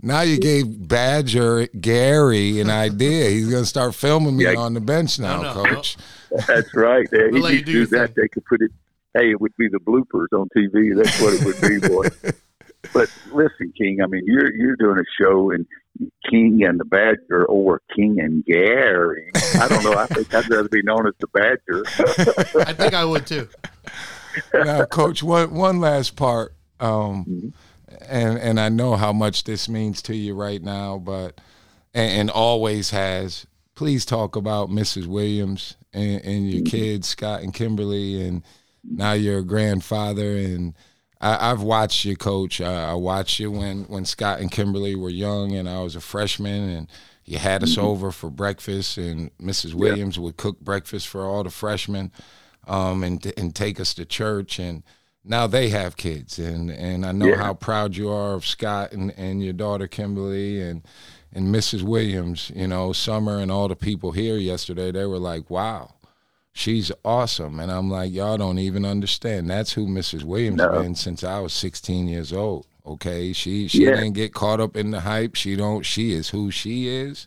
[0.00, 3.28] Now you gave Badger Gary an idea.
[3.28, 4.56] He's going to start filming me yeah.
[4.56, 5.98] on the bench now, no, no, Coach.
[6.30, 6.38] No.
[6.48, 7.06] That's right.
[7.10, 8.14] He we'll do, do that.
[8.14, 8.70] They could put it.
[9.12, 10.96] Hey, it would be the bloopers on TV.
[10.96, 12.08] That's what it would be, boy.
[12.94, 13.98] but listen, King.
[14.02, 15.66] I mean, you're you're doing a show and
[16.28, 19.30] King and the Badger or King and Gary.
[19.60, 19.94] I don't know.
[19.94, 21.84] I think I'd rather be known as the Badger.
[22.66, 23.48] I think I would too.
[24.52, 27.48] Now, Coach, one one last part, um, mm-hmm.
[28.08, 31.40] and and I know how much this means to you right now, but
[31.92, 33.46] and, and always has.
[33.74, 35.06] Please talk about Mrs.
[35.06, 36.76] Williams and, and your mm-hmm.
[36.76, 38.42] kids, Scott and Kimberly, and
[38.84, 40.74] now you're a grandfather and
[41.24, 42.60] I, have watched you, Coach.
[42.60, 46.00] Uh, I watched you when when Scott and Kimberly were young, and I was a
[46.00, 46.88] freshman, and
[47.24, 47.86] you had us mm-hmm.
[47.86, 49.72] over for breakfast, and Mrs.
[49.74, 50.24] Williams yeah.
[50.24, 52.12] would cook breakfast for all the freshmen,
[52.66, 54.82] um, and and take us to church, and
[55.24, 57.36] now they have kids, and and I know yeah.
[57.36, 60.82] how proud you are of Scott and and your daughter Kimberly, and
[61.32, 61.82] and Mrs.
[61.82, 62.52] Williams.
[62.54, 65.94] You know, Summer and all the people here yesterday, they were like, wow
[66.54, 67.60] she's awesome.
[67.60, 69.50] And I'm like, y'all don't even understand.
[69.50, 70.22] That's who Mrs.
[70.22, 70.80] Williams no.
[70.80, 72.66] been since I was 16 years old.
[72.86, 73.94] Okay, she she yeah.
[73.94, 75.36] didn't get caught up in the hype.
[75.36, 75.84] She don't.
[75.84, 77.26] She is who she is,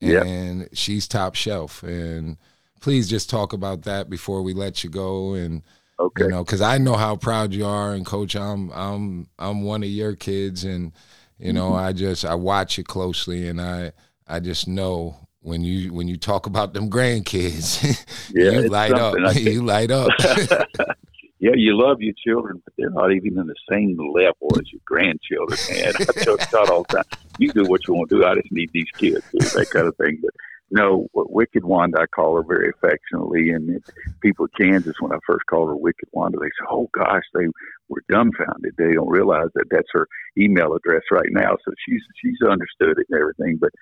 [0.00, 1.84] and she's top shelf.
[1.84, 2.38] And
[2.80, 5.34] please just talk about that before we let you go.
[5.34, 5.62] And
[6.00, 6.24] okay.
[6.24, 7.94] you know, because I know how proud you are.
[7.94, 10.90] And coach, I'm I'm I'm one of your kids, and
[11.38, 11.84] you know, mm-hmm.
[11.84, 13.92] I just I watch you closely, and I
[14.26, 17.84] I just know when you when you talk about them grandkids,
[18.34, 19.14] yeah, you light up.
[19.36, 20.10] you light up.
[21.38, 24.80] yeah, you love your children, but they're not even in the same level as your
[24.86, 25.58] grandchildren.
[25.70, 27.04] Man, I tell Scott all the time,
[27.36, 28.24] you do what you want to do.
[28.24, 30.18] I just need these kids, that kind of thing.
[30.22, 30.30] But
[30.70, 33.84] no, Wicked Wanda, I call her very affectionately, and it,
[34.22, 37.48] people in Kansas, when I first called her Wicked Wanda, they say, "Oh gosh," they
[37.90, 38.72] were dumbfounded.
[38.78, 41.58] They don't realize that that's her email address right now.
[41.66, 43.72] So she's she's understood it and everything, but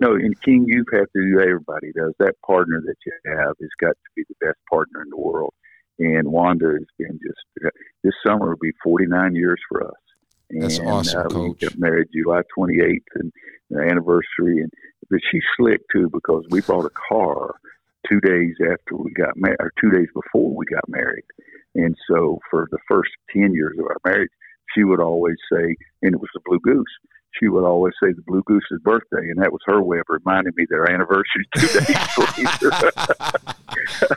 [0.00, 2.14] no, in King, you've to do everybody does.
[2.18, 5.52] That partner that you have has got to be the best partner in the world.
[5.98, 7.72] And Wanda has been just
[8.04, 9.94] this summer will be 49 years for us.
[10.50, 11.60] And, That's awesome, uh, Coach.
[11.60, 13.32] We got married July 28th and
[13.70, 14.70] the anniversary, and
[15.10, 17.56] but she's slick too because we bought a car
[18.08, 21.24] two days after we got married, or two days before we got married.
[21.74, 24.30] And so for the first 10 years of our marriage,
[24.74, 26.84] she would always say, and it was the Blue Goose.
[27.38, 30.54] She would always say the Blue Goose's birthday, and that was her way of reminding
[30.56, 32.18] me their anniversary two days
[32.62, 32.70] later.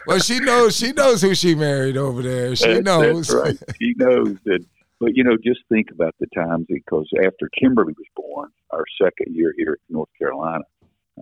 [0.07, 0.75] well, she knows.
[0.75, 2.55] She knows who she married over there.
[2.55, 3.33] She That- knows.
[3.33, 3.57] Right.
[3.79, 4.65] She knows that.
[4.99, 9.35] But you know, just think about the times because after Kimberly was born, our second
[9.35, 10.63] year here at North Carolina,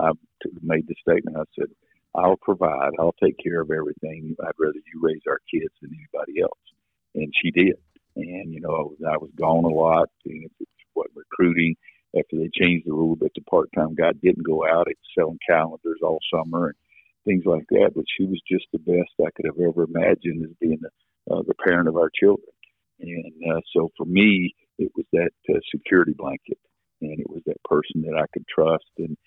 [0.02, 0.12] I
[0.62, 1.38] made the statement.
[1.38, 1.70] I said,
[2.14, 2.92] "I'll provide.
[3.00, 4.36] I'll take care of everything.
[4.44, 6.60] I'd rather you raise our kids than anybody else."
[7.16, 7.76] And she did.
[8.16, 10.10] And you know, I was, I was gone a lot.
[10.26, 11.76] And it's what recruiting
[12.18, 14.88] after they changed the rule that the part-time guy didn't go out.
[14.90, 16.76] It's selling calendars all summer and
[17.26, 17.92] things like that.
[17.96, 21.44] But she was just the best I could have ever imagined as being the, uh,
[21.48, 22.50] the parent of our children.
[23.00, 26.58] And uh, so for me, it was that uh, security blanket,
[27.02, 28.92] and it was that person that I could trust.
[28.98, 29.18] And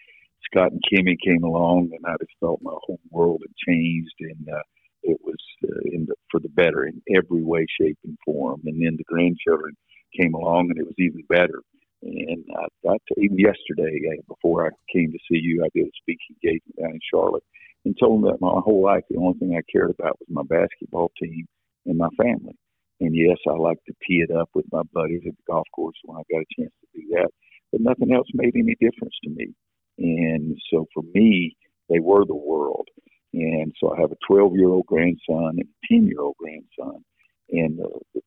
[0.44, 4.48] Scott and Kimmy came along, and I just felt my whole world had changed, and
[4.48, 4.62] uh,
[5.02, 6.01] it was uh, in
[6.32, 8.62] for the better in every way, shape, and form.
[8.66, 9.76] And then the grandchildren
[10.20, 11.60] came along, and it was even better.
[12.02, 15.90] And I, I even yesterday, uh, before I came to see you, I did a
[16.02, 17.44] speaking engagement down in Charlotte,
[17.84, 20.42] and told them that my whole life the only thing I cared about was my
[20.42, 21.46] basketball team
[21.86, 22.56] and my family.
[23.00, 25.96] And yes, I like to tee it up with my buddies at the golf course
[26.04, 27.28] when I got a chance to do that.
[27.72, 29.54] But nothing else made any difference to me.
[29.98, 31.56] And so for me,
[31.88, 32.88] they were the world.
[33.32, 37.04] And so I have a 12 year old grandson and a 10 year old grandson.
[37.50, 38.20] And the, the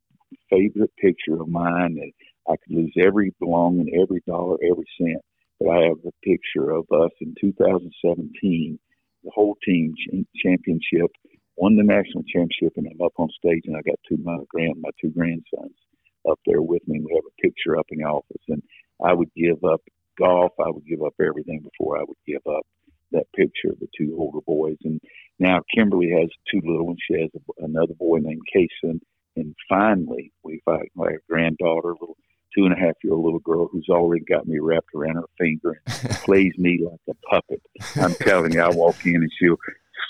[0.49, 2.11] favorite picture of mine that
[2.51, 5.21] I could lose every belonging, every dollar, every cent.
[5.59, 8.79] But I have the picture of us in 2017,
[9.23, 11.11] the whole team ch- championship
[11.55, 14.75] won the national championship, and I'm up on stage, and I got two my grand
[14.81, 15.75] my two grandsons
[16.29, 16.97] up there with me.
[16.97, 18.61] And we have a picture up in the office, and
[19.03, 19.81] I would give up
[20.17, 20.53] golf.
[20.59, 22.65] I would give up everything before I would give up
[23.11, 24.77] that picture of the two older boys.
[24.83, 24.99] And
[25.39, 26.99] now Kimberly has two little ones.
[27.09, 28.99] She has a, another boy named Kason,
[29.35, 32.17] and finally we find my granddaughter, a little
[32.55, 35.23] two and a half year old little girl who's already got me wrapped around her
[35.37, 37.61] finger and plays me like a puppet.
[37.95, 39.57] I'm telling you, I walk in and she'll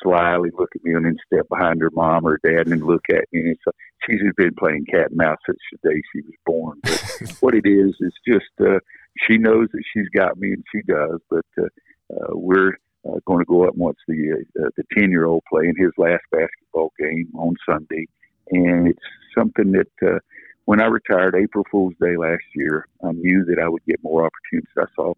[0.04, 3.26] slyly look at me and then step behind her mom or dad and look at
[3.32, 3.42] me.
[3.42, 3.72] And so
[4.06, 6.80] she's just been playing cat and mouse since the day she was born.
[6.84, 8.80] But what it is is just uh,
[9.28, 11.20] she knows that she's got me, and she does.
[11.30, 11.66] But uh,
[12.14, 12.74] uh, we're
[13.08, 15.76] uh, going to go up and watch the uh, the ten year old play in
[15.78, 18.08] his last basketball game on Sunday,
[18.52, 19.00] and it's
[19.38, 20.08] something that.
[20.08, 20.20] Uh,
[20.68, 24.26] when I retired April Fool's Day last year, I knew that I would get more
[24.26, 24.74] opportunities.
[24.76, 25.14] I saw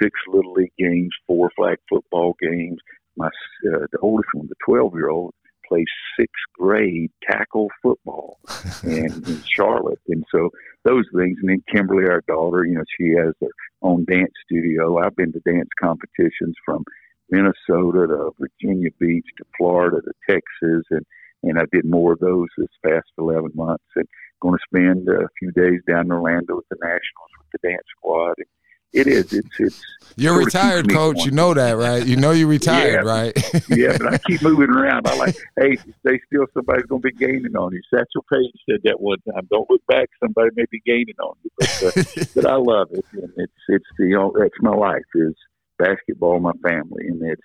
[0.00, 2.78] six little league games, four flag football games,
[3.16, 5.34] my uh, the oldest one, the 12 year old,
[5.66, 5.86] plays
[6.18, 8.38] sixth grade tackle football
[8.82, 10.50] in, in Charlotte, and so
[10.84, 11.38] those things.
[11.40, 13.48] And then Kimberly, our daughter, you know, she has her
[13.82, 14.98] own dance studio.
[14.98, 16.84] I've been to dance competitions from
[17.30, 21.04] Minnesota to Virginia Beach to Florida to Texas, and
[21.44, 23.82] and I did more of those this past 11 months.
[23.96, 24.06] And
[24.40, 27.82] going to spend a few days down in Orlando with the Nationals with the dance
[27.96, 28.34] squad.
[28.38, 28.46] And
[28.92, 29.32] it is.
[29.32, 29.82] It's it's.
[30.16, 31.16] You're sort of keeps retired, coach.
[31.16, 31.24] going.
[31.26, 32.06] You know that, right?
[32.06, 33.10] You know you retired, Yeah.
[33.10, 33.54] right?
[33.70, 35.08] yeah, but I keep moving around.
[35.08, 36.44] I like, hey, they still.
[36.52, 37.80] Somebody's going to be gaining on you.
[37.88, 39.48] Satchel Paige said that one time.
[39.50, 40.10] Don't look back.
[40.22, 41.50] Somebody may be gaining on you.
[41.58, 43.04] But, uh, but I love it.
[43.14, 45.34] And it's it's the you know, that's my life is
[45.82, 47.42] basketball, my family, and it's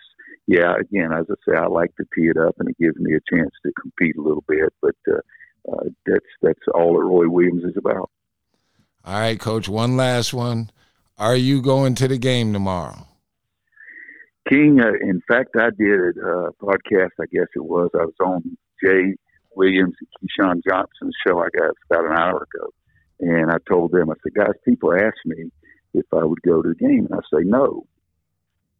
[0.47, 0.75] yeah.
[0.79, 3.35] Again, as I say, I like to tee it up, and it gives me a
[3.35, 4.73] chance to compete a little bit.
[4.81, 8.09] But uh, uh, that's that's all that Roy Williams is about.
[9.05, 9.69] All right, coach.
[9.69, 10.69] One last one.
[11.17, 13.07] Are you going to the game tomorrow?
[14.47, 17.89] King, uh, in fact, I did a podcast, I guess it was.
[17.93, 19.15] I was on Jay
[19.55, 22.69] Williams and Keyshawn Johnson's show, I guess, about an hour ago.
[23.19, 25.49] And I told them, I said, guys, people ask me
[25.93, 27.07] if I would go to the game.
[27.09, 27.85] And I say, no.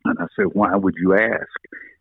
[0.06, 1.60] And I said, why would you ask?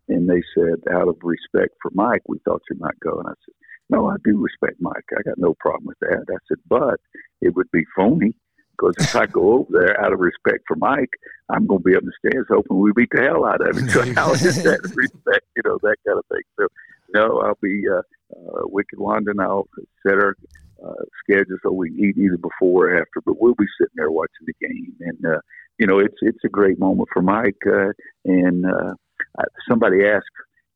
[0.09, 3.18] And they said, out of respect for Mike, we thought you might go.
[3.18, 3.54] And I said,
[3.90, 5.04] no, I do respect Mike.
[5.16, 6.26] I got no problem with that.
[6.28, 7.00] I said, but
[7.40, 8.35] it would be phony
[8.76, 11.11] because if I go over there out of respect for Mike,
[11.48, 13.76] I'm going to be up in the stands hoping we beat the hell out of
[13.76, 13.88] him.
[13.88, 15.46] So how is that respect?
[15.56, 16.42] You know that kind of thing.
[16.59, 16.66] So
[17.14, 18.02] no, I'll be uh,
[18.37, 19.32] uh, Wicked Wanda.
[19.40, 19.68] I'll
[20.04, 20.37] set our
[20.85, 24.46] uh, schedule so we eat either before or after, but we'll be sitting there watching
[24.46, 24.94] the game.
[25.00, 25.38] And uh,
[25.78, 27.62] you know, it's it's a great moment for Mike.
[27.66, 27.92] Uh,
[28.24, 28.94] and uh,
[29.38, 30.24] I, somebody asked,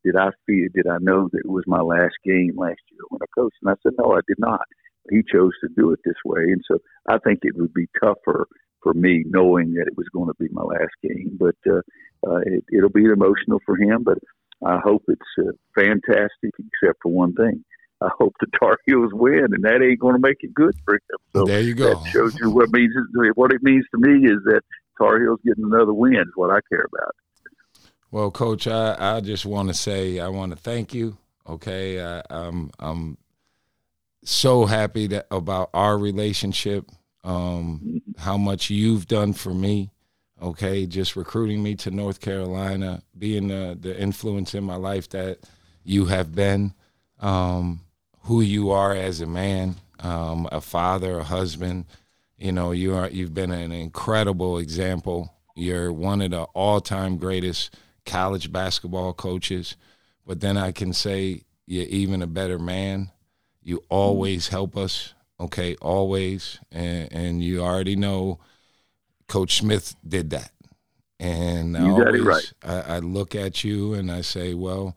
[0.04, 0.68] did I feel?
[0.74, 3.56] Did I know that it was my last game last year when I coached?
[3.62, 4.62] And I said, no, I did not
[5.08, 6.42] he chose to do it this way.
[6.42, 8.46] And so I think it would be tougher
[8.82, 11.38] for me knowing that it was going to be my last game.
[11.38, 11.80] But uh,
[12.26, 14.02] uh, it, it'll be emotional for him.
[14.02, 14.18] But
[14.64, 17.64] I hope it's uh, fantastic, except for one thing.
[18.02, 20.94] I hope the Tar Heels win, and that ain't going to make it good for
[20.94, 21.18] him.
[21.34, 21.94] So there you go.
[21.94, 22.94] That shows you what means.
[23.34, 24.62] What it means to me is that
[25.00, 27.14] Tar Heels getting another win is what I care about.
[28.10, 31.16] Well, Coach, I, I just want to say I want to thank you.
[31.48, 33.16] Okay, I, I'm I'm
[34.24, 36.90] so happy that about our relationship,
[37.24, 39.90] um, how much you've done for me.
[40.42, 45.38] Okay, just recruiting me to North Carolina, being the, the influence in my life that
[45.84, 46.72] you have been,
[47.20, 47.80] um,
[48.22, 51.84] who you are as a man, um, a father, a husband.
[52.40, 55.35] You know, you are you've been an incredible example.
[55.55, 57.76] You're one of the all-time greatest
[58.07, 59.76] college basketball coaches.
[60.26, 63.11] But then I can say you're even a better man.
[63.62, 65.76] You always help us, okay?
[65.83, 68.40] Always, and and you already know
[69.29, 70.50] Coach Smith did that.
[71.18, 72.53] And I You got it always, right.
[72.64, 74.96] I, I look at you and I say, well,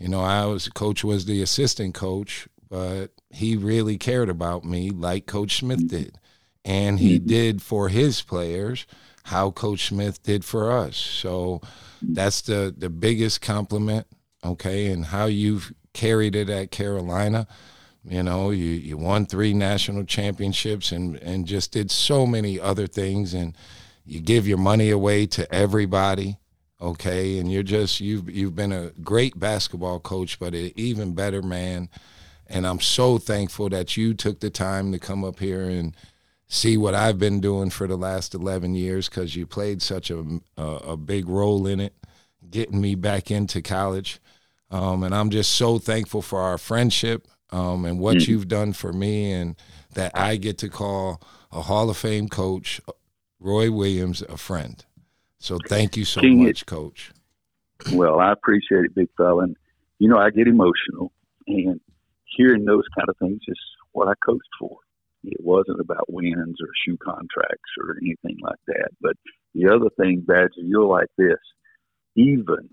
[0.00, 4.90] you know, I was coach was the assistant coach, but he really cared about me
[4.90, 5.96] like Coach Smith mm-hmm.
[5.96, 6.18] did.
[6.64, 7.26] And he mm-hmm.
[7.26, 8.86] did for his players
[9.24, 10.96] how Coach Smith did for us.
[10.96, 11.60] So
[12.02, 14.06] that's the the biggest compliment,
[14.44, 17.46] okay, and how you've carried it at Carolina.
[18.04, 22.86] You know, you, you won three national championships and, and just did so many other
[22.86, 23.54] things and
[24.06, 26.38] you give your money away to everybody,
[26.80, 27.38] okay?
[27.38, 31.88] And you're just you've you've been a great basketball coach, but an even better man.
[32.46, 35.94] And I'm so thankful that you took the time to come up here and
[36.50, 40.40] see what I've been doing for the last 11 years because you played such a,
[40.56, 41.94] a, a big role in it,
[42.50, 44.20] getting me back into college.
[44.68, 48.92] Um, and I'm just so thankful for our friendship um, and what you've done for
[48.92, 49.56] me, and
[49.94, 52.80] that I get to call a Hall of Fame coach,
[53.38, 54.84] Roy Williams, a friend.
[55.38, 57.12] So thank you so King, much, Coach.
[57.92, 59.44] Well, I appreciate it, big fella.
[59.44, 59.56] And,
[59.98, 61.12] you know, I get emotional,
[61.46, 61.80] and
[62.24, 63.58] hearing those kind of things is
[63.92, 64.78] what I coached for.
[65.24, 68.90] It wasn't about wins or shoe contracts or anything like that.
[69.00, 69.16] But
[69.54, 71.38] the other thing, Badger, you're like this.
[72.16, 72.68] Even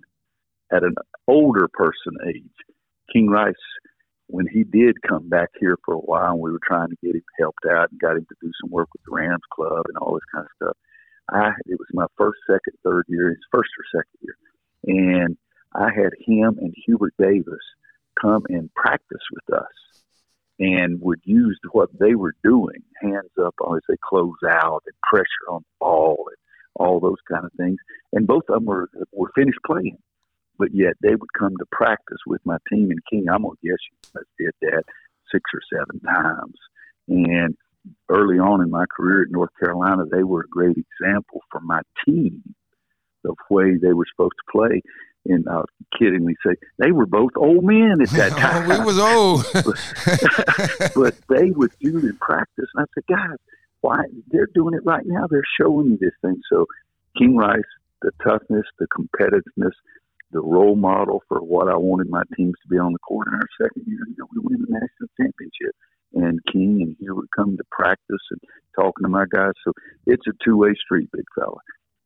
[0.71, 0.95] at an
[1.27, 2.43] older person age,
[3.11, 3.53] King Rice,
[4.27, 7.15] when he did come back here for a while, and we were trying to get
[7.15, 9.97] him helped out and got him to do some work with the Rams Club and
[9.97, 10.77] all this kind of stuff.
[11.29, 15.37] I it was my first, second, third year, his first or second year, and
[15.73, 17.63] I had him and Hubert Davis
[18.21, 19.73] come and practice with us,
[20.59, 25.49] and would use what they were doing, hands up as they close out and pressure
[25.49, 26.37] on the ball and
[26.75, 27.77] all those kind of things.
[28.13, 29.97] And both of them were were finished playing,
[30.57, 32.91] but yet they would come to practice with my team.
[32.91, 33.77] And King, I'm gonna guess
[34.15, 34.83] you did that
[35.31, 36.55] six or seven times,
[37.07, 37.55] and
[38.09, 41.81] early on in my career at North Carolina, they were a great example for my
[42.05, 42.43] team
[43.25, 44.81] of way they were supposed to play.
[45.27, 45.61] And I
[45.99, 48.69] kiddingly say they were both old men at that time.
[48.69, 49.45] we was old.
[50.95, 53.37] but they would do it in practice, and I said, guys,
[53.81, 55.27] why they're doing it right now?
[55.29, 56.41] They're showing you this thing.
[56.51, 56.65] So
[57.17, 57.61] King Rice,
[58.01, 59.73] the toughness, the competitiveness,
[60.31, 63.35] the role model for what I wanted my teams to be on the court in
[63.35, 63.99] our second year.
[64.07, 65.75] You know, we win the national championship
[66.13, 68.41] and King and Hugh would come to practice and
[68.75, 69.53] talking to my guys.
[69.63, 69.73] So
[70.05, 71.57] it's a two way street, big fella.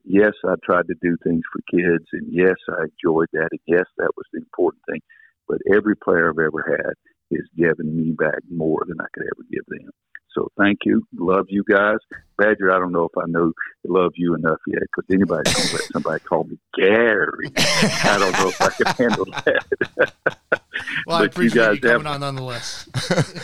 [0.04, 3.86] Yes, I tried to do things for kids, and yes, I enjoyed that, and yes,
[3.98, 5.02] that was the important thing.
[5.48, 6.94] But every player I've ever had
[7.38, 9.92] has given me back more than I could ever give them.
[10.34, 11.06] So thank you.
[11.18, 11.98] Love you guys.
[12.38, 13.52] Badger, I don't know if I know
[13.86, 17.50] love you enough yet because anybody's going to let somebody call me Gary.
[17.58, 20.14] I don't know if I can handle that.
[21.08, 22.90] Well, I But you appreciate you, guys have- coming on nonetheless.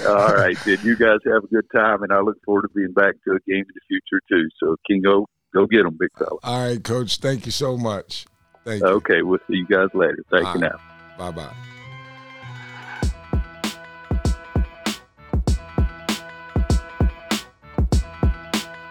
[0.07, 2.91] All right, then you guys have a good time, and I look forward to being
[2.93, 4.47] back to a game in the future too.
[4.59, 6.37] So Kingo, go get them, big fella.
[6.43, 7.17] All right, Coach.
[7.17, 8.25] Thank you so much.
[8.65, 8.87] Thank you.
[8.87, 10.23] Okay, we'll see you guys later.
[10.29, 10.71] Thank All you right.
[10.71, 11.31] now.
[11.31, 11.53] Bye bye.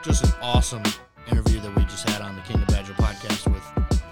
[0.03, 0.83] just an awesome
[1.29, 3.63] interview that we just had on the King of Badger podcast with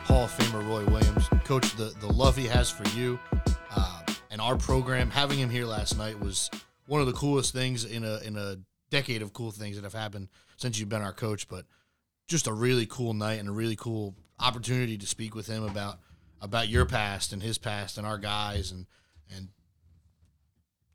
[0.02, 1.28] Hall of Famer Roy Williams.
[1.44, 3.16] Coach, the, the love he has for you
[3.76, 4.02] uh,
[4.33, 6.50] and our program, having him here last night was
[6.87, 8.57] one of the coolest things in a in a
[8.90, 11.49] decade of cool things that have happened since you've been our coach.
[11.49, 11.64] But
[12.27, 15.99] just a really cool night and a really cool opportunity to speak with him about
[16.41, 18.87] about your past and his past and our guys and
[19.35, 19.49] and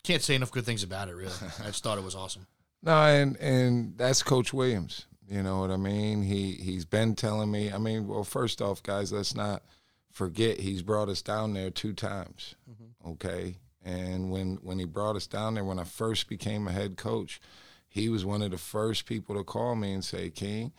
[0.04, 1.16] can't say enough good things about it.
[1.16, 2.48] Really, I just thought it was awesome.
[2.82, 5.06] No, and and that's Coach Williams.
[5.28, 6.24] You know what I mean?
[6.24, 7.72] He he's been telling me.
[7.72, 9.64] I mean, well, first off, guys, let's not
[10.12, 12.56] forget he's brought us down there two times.
[12.70, 13.12] Mm-hmm.
[13.12, 16.98] Okay, and when when he brought us down there, when I first became a head
[16.98, 17.40] coach,
[17.88, 20.72] he was one of the first people to call me and say, "King,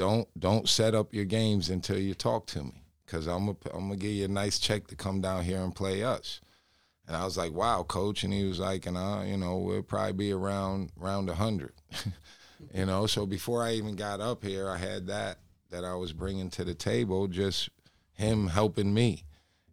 [0.00, 3.88] don't don't set up your games until you talk to me, because I'm gonna I'm
[3.88, 6.40] gonna give you a nice check to come down here and play us."
[7.06, 8.24] And I was like, wow, coach.
[8.24, 11.72] And he was like, and I, you know, we'll probably be around around a hundred.
[12.74, 15.38] you know, so before I even got up here, I had that
[15.70, 17.68] that I was bringing to the table, just
[18.14, 19.24] him helping me.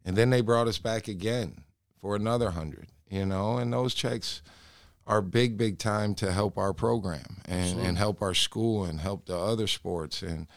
[0.03, 1.63] And then they brought us back again
[2.01, 4.41] for another hundred, you know, and those checks
[5.08, 9.26] are big, big time to help our program and, and help our school and help
[9.26, 10.22] the other sports.
[10.22, 10.47] And,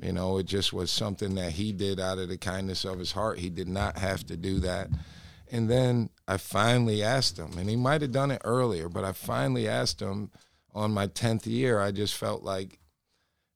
[0.00, 3.12] you know, it just was something that he did out of the kindness of his
[3.12, 3.38] heart.
[3.38, 4.90] He did not have to do that.
[5.50, 9.12] And then I finally asked him, and he might have done it earlier, but I
[9.12, 10.30] finally asked him
[10.74, 11.80] on my 10th year.
[11.80, 12.78] I just felt like,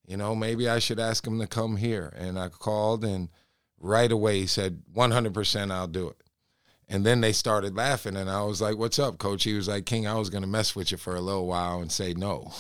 [0.06, 2.10] you know, maybe I should ask him to come here.
[2.16, 3.28] And I called, and
[3.78, 6.22] right away he said, 100% I'll do it.
[6.90, 9.84] And then they started laughing, and I was like, "What's up, coach?" He was like,
[9.84, 12.50] "King, I was to mess with you for a little while and say no."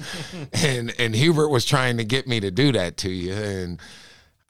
[0.52, 3.80] and and Hubert was trying to get me to do that to you, and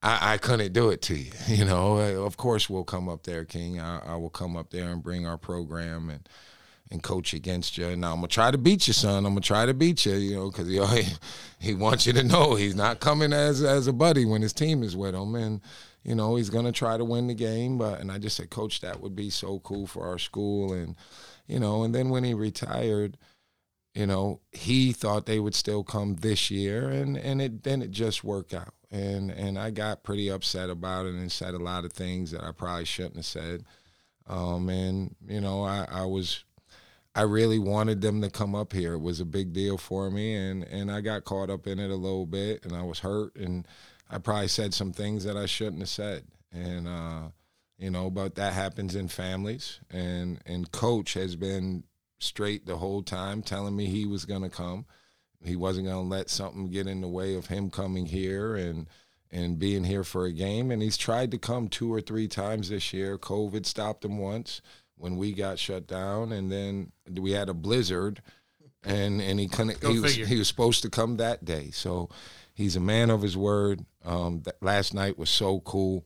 [0.03, 1.31] I, I, couldn't do it to you.
[1.49, 3.81] You know, of course we'll come up there, King.
[3.81, 6.29] I, I, will come up there and bring our program and
[6.91, 7.95] and coach against you.
[7.97, 9.26] Now I'm gonna try to beat you, son.
[9.26, 10.14] I'm gonna try to beat you.
[10.14, 11.16] You know, because he
[11.68, 14.83] he wants you to know he's not coming as as a buddy when his team
[14.83, 15.61] is with him, and
[16.09, 17.76] you know, he's going to try to win the game.
[17.76, 20.72] But and I just said, Coach, that would be so cool for our school.
[20.72, 20.96] And
[21.46, 23.18] you know, and then when he retired,
[23.92, 27.90] you know, he thought they would still come this year, and and it then it
[27.90, 28.72] just worked out.
[28.90, 32.42] And and I got pretty upset about it and said a lot of things that
[32.42, 33.64] I probably shouldn't have said.
[34.26, 36.42] Um, and you know, I, I was
[37.14, 38.94] I really wanted them to come up here.
[38.94, 41.90] It was a big deal for me, and and I got caught up in it
[41.90, 43.68] a little bit, and I was hurt, and
[44.11, 47.28] I probably said some things that I shouldn't have said, and uh,
[47.78, 49.80] you know, but that happens in families.
[49.90, 51.84] And and coach has been
[52.18, 54.86] straight the whole time, telling me he was going to come.
[55.44, 58.88] He wasn't going to let something get in the way of him coming here and
[59.30, 60.70] and being here for a game.
[60.70, 63.18] And he's tried to come two or three times this year.
[63.18, 64.62] COVID stopped him once
[64.96, 68.20] when we got shut down, and then we had a blizzard,
[68.82, 69.82] and and he couldn't.
[69.84, 72.09] he was he was supposed to come that day, so
[72.59, 73.86] he's a man of his word.
[74.04, 76.04] Um, last night was so cool.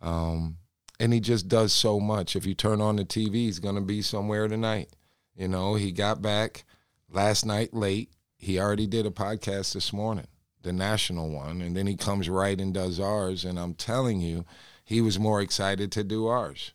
[0.00, 0.58] Um,
[1.00, 2.36] and he just does so much.
[2.36, 4.90] If you turn on the TV, he's going to be somewhere tonight.
[5.34, 6.64] You know, he got back
[7.10, 8.10] last night late.
[8.36, 10.28] He already did a podcast this morning,
[10.62, 13.44] the national one, and then he comes right and does ours.
[13.44, 14.44] And I'm telling you,
[14.84, 16.74] he was more excited to do ours.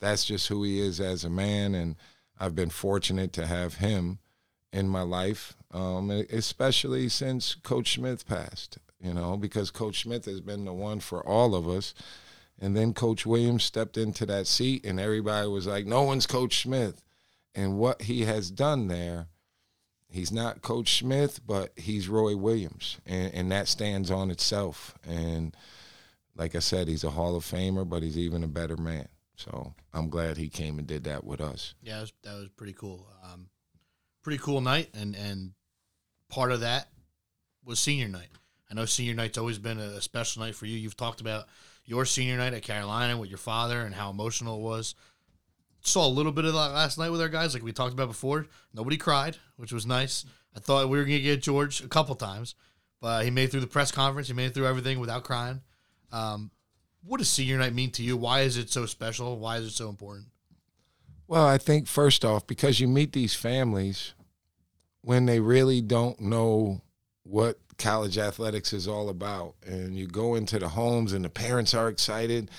[0.00, 1.76] That's just who he is as a man.
[1.76, 1.94] And
[2.36, 4.18] I've been fortunate to have him
[4.72, 10.40] in my life, um, especially since Coach Smith passed you know, because Coach Smith has
[10.40, 11.94] been the one for all of us.
[12.58, 16.62] And then Coach Williams stepped into that seat, and everybody was like, no one's Coach
[16.62, 17.02] Smith.
[17.54, 19.28] And what he has done there,
[20.08, 22.98] he's not Coach Smith, but he's Roy Williams.
[23.04, 24.94] And, and that stands on itself.
[25.06, 25.54] And
[26.34, 29.08] like I said, he's a Hall of Famer, but he's even a better man.
[29.36, 31.74] So I'm glad he came and did that with us.
[31.82, 33.06] Yeah, that was, that was pretty cool.
[33.22, 33.48] Um,
[34.26, 35.52] pretty cool night, and and
[36.28, 36.88] part of that
[37.64, 38.26] was senior night.
[38.68, 40.76] I know senior night's always been a special night for you.
[40.76, 41.44] You've talked about
[41.84, 44.96] your senior night at Carolina with your father and how emotional it was.
[45.80, 48.08] Saw a little bit of that last night with our guys, like we talked about
[48.08, 48.46] before.
[48.74, 50.24] Nobody cried, which was nice.
[50.56, 52.56] I thought we were going to get George a couple times,
[53.00, 54.26] but he made through the press conference.
[54.26, 55.60] He made through everything without crying.
[56.10, 56.50] Um,
[57.04, 58.16] what does senior night mean to you?
[58.16, 59.38] Why is it so special?
[59.38, 60.26] Why is it so important?
[61.28, 64.14] Well, I think first off, because you meet these families
[65.02, 66.82] when they really don't know
[67.24, 69.54] what college athletics is all about.
[69.66, 72.50] And you go into the homes, and the parents are excited,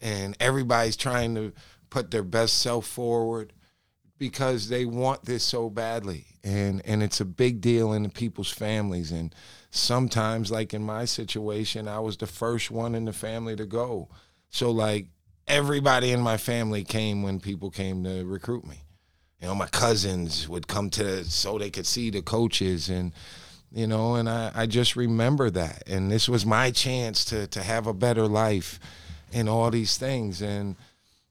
[0.00, 1.52] and everybody's trying to
[1.90, 3.52] put their best self forward
[4.18, 6.26] because they want this so badly.
[6.42, 9.12] And and it's a big deal in the people's families.
[9.12, 9.34] And
[9.70, 14.08] sometimes, like in my situation, I was the first one in the family to go.
[14.50, 15.08] So like
[15.46, 18.82] everybody in my family came when people came to recruit me.
[19.40, 23.12] You know, my cousins would come to so they could see the coaches and
[23.72, 25.82] you know, and I, I just remember that.
[25.86, 28.78] And this was my chance to to have a better life
[29.32, 30.40] and all these things.
[30.40, 30.76] And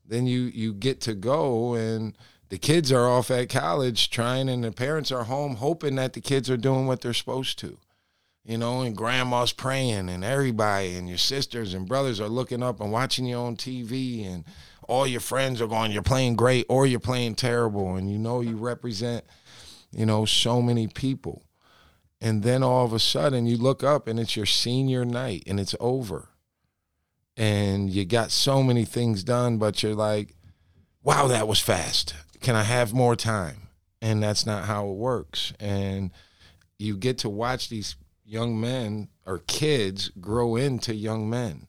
[0.05, 2.15] then you you get to go and
[2.49, 6.21] the kids are off at college trying and the parents are home hoping that the
[6.21, 7.77] kids are doing what they're supposed to.
[8.45, 12.79] You know, and grandma's praying and everybody and your sisters and brothers are looking up
[12.79, 14.45] and watching you on TV and
[14.87, 18.41] all your friends are going, You're playing great or you're playing terrible and you know
[18.41, 19.25] you represent,
[19.91, 21.41] you know, so many people
[22.21, 25.59] and then all of a sudden you look up and it's your senior night and
[25.59, 26.29] it's over.
[27.37, 30.35] And you got so many things done, but you're like,
[31.03, 32.15] wow, that was fast.
[32.41, 33.67] Can I have more time?
[34.01, 35.53] And that's not how it works.
[35.59, 36.11] And
[36.79, 37.95] you get to watch these
[38.25, 41.67] young men or kids grow into young men.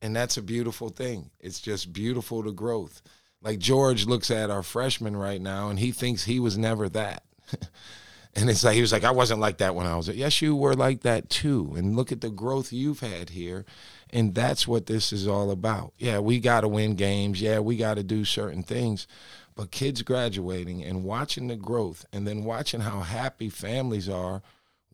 [0.00, 1.30] And that's a beautiful thing.
[1.38, 3.02] It's just beautiful to growth.
[3.40, 7.22] Like George looks at our freshman right now and he thinks he was never that.
[8.34, 10.08] and it's like he was like, I wasn't like that when I was.
[10.08, 11.74] Yes, you were like that too.
[11.76, 13.64] And look at the growth you've had here.
[14.10, 15.92] And that's what this is all about.
[15.98, 17.40] Yeah, we got to win games.
[17.40, 19.06] Yeah, we got to do certain things.
[19.54, 24.42] But kids graduating and watching the growth and then watching how happy families are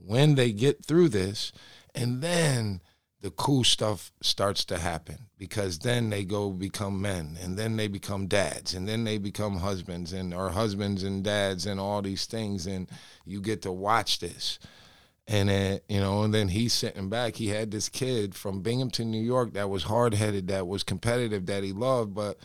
[0.04, 1.52] when they get through this.
[1.94, 2.80] And then
[3.20, 7.88] the cool stuff starts to happen because then they go become men and then they
[7.88, 12.26] become dads and then they become husbands and or husbands and dads and all these
[12.26, 12.88] things and
[13.24, 14.58] you get to watch this
[15.26, 19.10] and then you know and then he's sitting back he had this kid from binghamton
[19.10, 22.38] new york that was hard-headed that was competitive that he loved but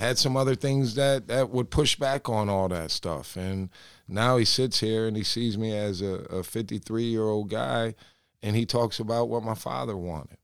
[0.00, 3.68] had some other things that that would push back on all that stuff and
[4.08, 7.94] now he sits here and he sees me as a 53 year old guy
[8.42, 10.38] and he talks about what my father wanted,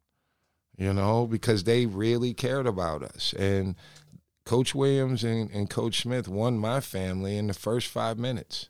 [0.77, 3.33] you know, because they really cared about us.
[3.39, 3.75] And
[4.45, 8.69] Coach Williams and, and Coach Smith won my family in the first five minutes.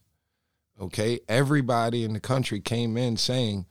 [0.80, 1.20] Okay.
[1.28, 3.66] Everybody in the country came in saying,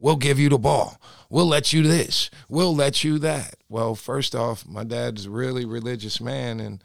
[0.00, 1.00] We'll give you the ball.
[1.28, 2.30] We'll let you this.
[2.48, 3.54] We'll let you that.
[3.68, 6.82] Well, first off, my dad's a really religious man and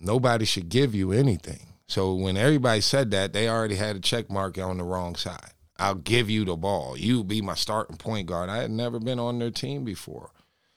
[0.00, 1.66] nobody should give you anything.
[1.86, 5.52] So when everybody said that, they already had a check mark on the wrong side.
[5.78, 6.96] I'll give you the ball.
[6.96, 8.50] You be my starting point guard.
[8.50, 10.32] I had never been on their team before.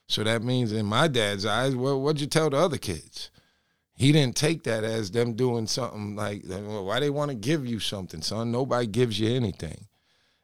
[0.06, 3.30] So that means in my dad's eyes, well, what'd you tell the other kids?
[3.96, 7.78] He didn't take that as them doing something like, why they want to give you
[7.78, 8.52] something, son?
[8.52, 9.86] Nobody gives you anything.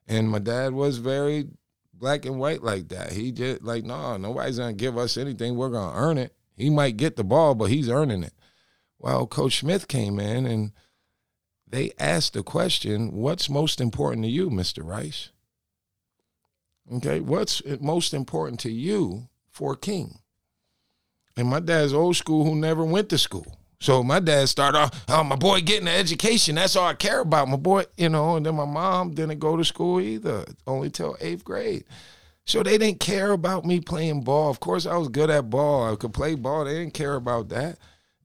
[0.08, 1.46] And my dad was very
[1.94, 3.12] black and white like that.
[3.12, 5.56] He just like, no, nobody's gonna give us anything.
[5.56, 6.34] We're gonna earn it.
[6.56, 8.32] He might get the ball, but he's earning it.
[8.98, 10.72] Well, Coach Smith came in and–
[11.70, 14.84] they asked the question, What's most important to you, Mr.
[14.84, 15.30] Rice?
[16.90, 20.20] Okay, what's most important to you for King?
[21.36, 23.58] And my dad's old school who never went to school.
[23.80, 26.56] So my dad started off, oh, my boy getting an education.
[26.56, 27.48] That's all I care about.
[27.48, 31.16] My boy, you know, and then my mom didn't go to school either, only till
[31.20, 31.84] eighth grade.
[32.44, 34.50] So they didn't care about me playing ball.
[34.50, 35.92] Of course, I was good at ball.
[35.92, 36.64] I could play ball.
[36.64, 37.78] They didn't care about that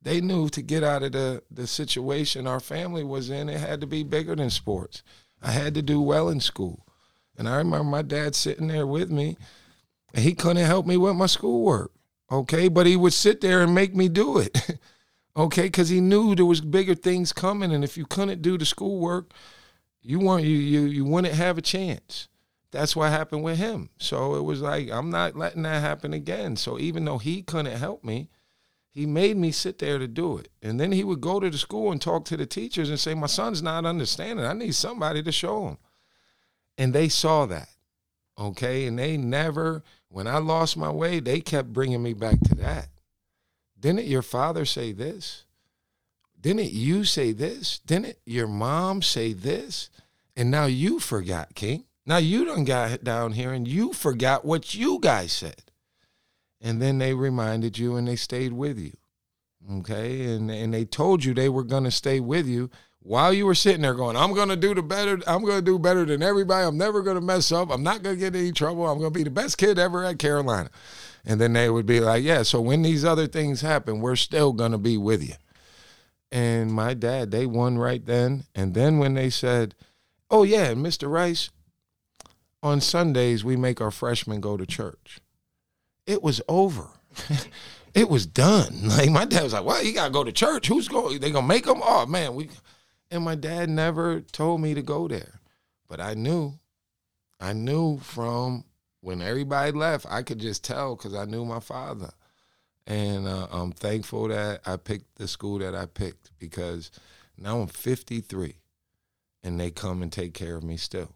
[0.03, 3.81] they knew to get out of the, the situation our family was in, it had
[3.81, 5.01] to be bigger than sports.
[5.41, 6.85] I had to do well in school.
[7.37, 9.37] And I remember my dad sitting there with me,
[10.13, 11.91] and he couldn't help me with my schoolwork.
[12.31, 14.79] Okay, but he would sit there and make me do it.
[15.35, 18.65] okay, because he knew there was bigger things coming, and if you couldn't do the
[18.65, 19.31] schoolwork,
[20.01, 22.27] you weren't you you you wouldn't have a chance.
[22.71, 23.89] That's what happened with him.
[23.99, 26.55] So it was like I'm not letting that happen again.
[26.55, 28.29] So even though he couldn't help me,
[28.93, 30.49] he made me sit there to do it.
[30.61, 33.15] And then he would go to the school and talk to the teachers and say,
[33.15, 34.45] My son's not understanding.
[34.45, 35.77] I need somebody to show him.
[36.77, 37.69] And they saw that.
[38.37, 38.85] Okay.
[38.85, 42.89] And they never, when I lost my way, they kept bringing me back to that.
[43.83, 45.43] Didn't your father say this?
[46.39, 47.79] Didn't you say this?
[47.79, 49.89] Didn't your mom say this?
[50.37, 51.83] And now you forgot, King.
[52.05, 55.63] Now you done got down here and you forgot what you guys said
[56.63, 58.93] and then they reminded you and they stayed with you.
[59.79, 60.33] Okay?
[60.33, 62.69] And and they told you they were to stay with you
[63.01, 66.05] while you were sitting there going, I'm to do the better I'm to do better
[66.05, 66.65] than everybody.
[66.65, 67.69] I'm never to mess up.
[67.69, 68.87] I'm not to get any trouble.
[68.87, 70.69] I'm to be the best kid ever at Carolina.
[71.25, 74.51] And then they would be like, "Yeah, so when these other things happen, we're still
[74.53, 75.35] going to be with you."
[76.31, 78.45] And my dad, they won right then.
[78.53, 79.75] And then when they said,
[80.29, 81.09] "Oh yeah, Mr.
[81.09, 81.49] Rice,
[82.61, 85.21] on Sundays we make our freshmen go to church."
[86.05, 86.87] it was over.
[87.93, 88.81] it was done.
[88.83, 90.67] Like my dad was like, "Well, you gotta go to church.
[90.67, 91.19] Who's going?
[91.19, 91.81] They gonna make them?
[91.83, 92.49] Oh man, we."
[93.11, 95.39] And my dad never told me to go there,
[95.87, 96.59] but I knew.
[97.39, 98.63] I knew from
[99.03, 102.11] when everybody left, I could just tell because I knew my father,
[102.87, 106.89] and uh, I'm thankful that I picked the school that I picked because
[107.37, 108.55] now I'm 53,
[109.43, 111.15] and they come and take care of me still.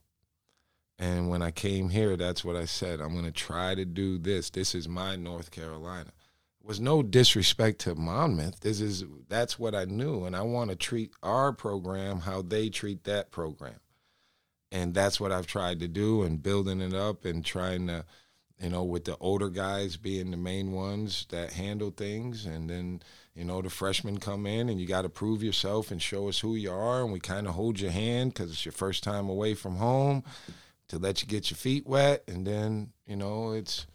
[0.99, 2.99] And when I came here, that's what I said.
[2.99, 4.49] I'm going to try to do this.
[4.49, 6.09] This is my North Carolina.
[6.59, 8.59] It was no disrespect to Monmouth.
[8.59, 12.67] This is that's what I knew, and I want to treat our program how they
[12.67, 13.79] treat that program,
[14.71, 18.05] and that's what I've tried to do, and building it up and trying to,
[18.59, 23.01] you know, with the older guys being the main ones that handle things, and then
[23.35, 26.39] you know the freshmen come in, and you got to prove yourself and show us
[26.39, 29.29] who you are, and we kind of hold your hand because it's your first time
[29.29, 30.23] away from home
[30.87, 33.85] to let you get your feet wet, and then you know it's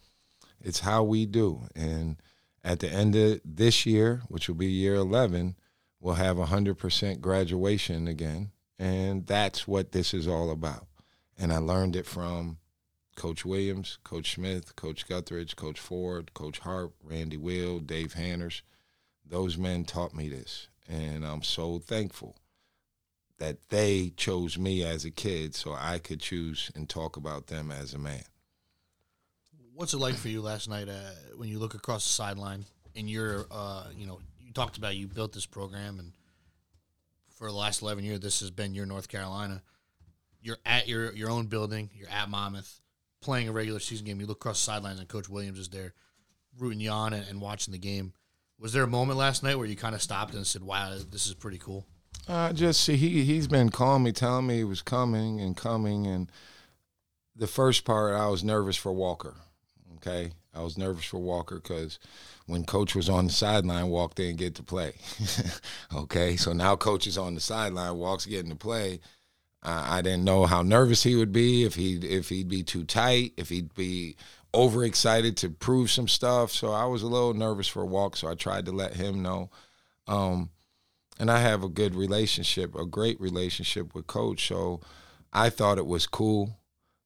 [0.61, 1.63] it's how we do.
[1.75, 2.17] And
[2.63, 5.57] at the end of this year, which will be year eleven,
[6.01, 10.87] we'll have hundred percent graduation again, and that's what this is all about.
[11.39, 12.59] And I learned it from
[13.17, 18.63] Coach Williams, Coach Smith, Coach Guthridge, Coach Ford, Coach Hart, Randy Wiel, Dave Hanners.
[19.25, 22.37] those men taught me this, and I'm so thankful
[23.39, 27.73] that they chose me as a kid so I could choose and talk about them
[27.73, 28.23] as a man.
[29.75, 33.09] What's it like for you last night uh, when you look across the sideline and
[33.11, 36.13] you're, uh, you know, you talked about you built this program and
[37.43, 39.65] for the last 11 years, this has been your North Carolina.
[40.41, 42.81] You're at your, your own building, you're at Monmouth
[43.21, 44.21] playing a regular season game.
[44.21, 45.93] You look across the sidelines and Coach Williams is there
[46.57, 48.13] rooting you on and, and watching the game.
[48.61, 51.27] Was there a moment last night where you kind of stopped and said, wow, this
[51.27, 51.85] is pretty cool?
[52.29, 56.07] Uh, just see, he he's been calling me, telling me he was coming and coming,
[56.07, 56.31] and
[57.35, 59.35] the first part I was nervous for Walker.
[59.97, 61.99] Okay, I was nervous for Walker because
[62.47, 64.95] when Coach was on the sideline, Walk didn't get to play.
[65.95, 69.01] okay, so now Coach is on the sideline, Walk's getting to play.
[69.63, 72.85] Uh, I didn't know how nervous he would be if he if he'd be too
[72.85, 74.17] tight, if he'd be
[74.55, 76.51] overexcited to prove some stuff.
[76.51, 79.23] So I was a little nervous for a Walk, so I tried to let him
[79.23, 79.51] know.
[80.07, 80.51] Um,
[81.19, 84.47] and I have a good relationship, a great relationship with Coach.
[84.49, 84.81] So
[85.33, 86.59] I thought it was cool,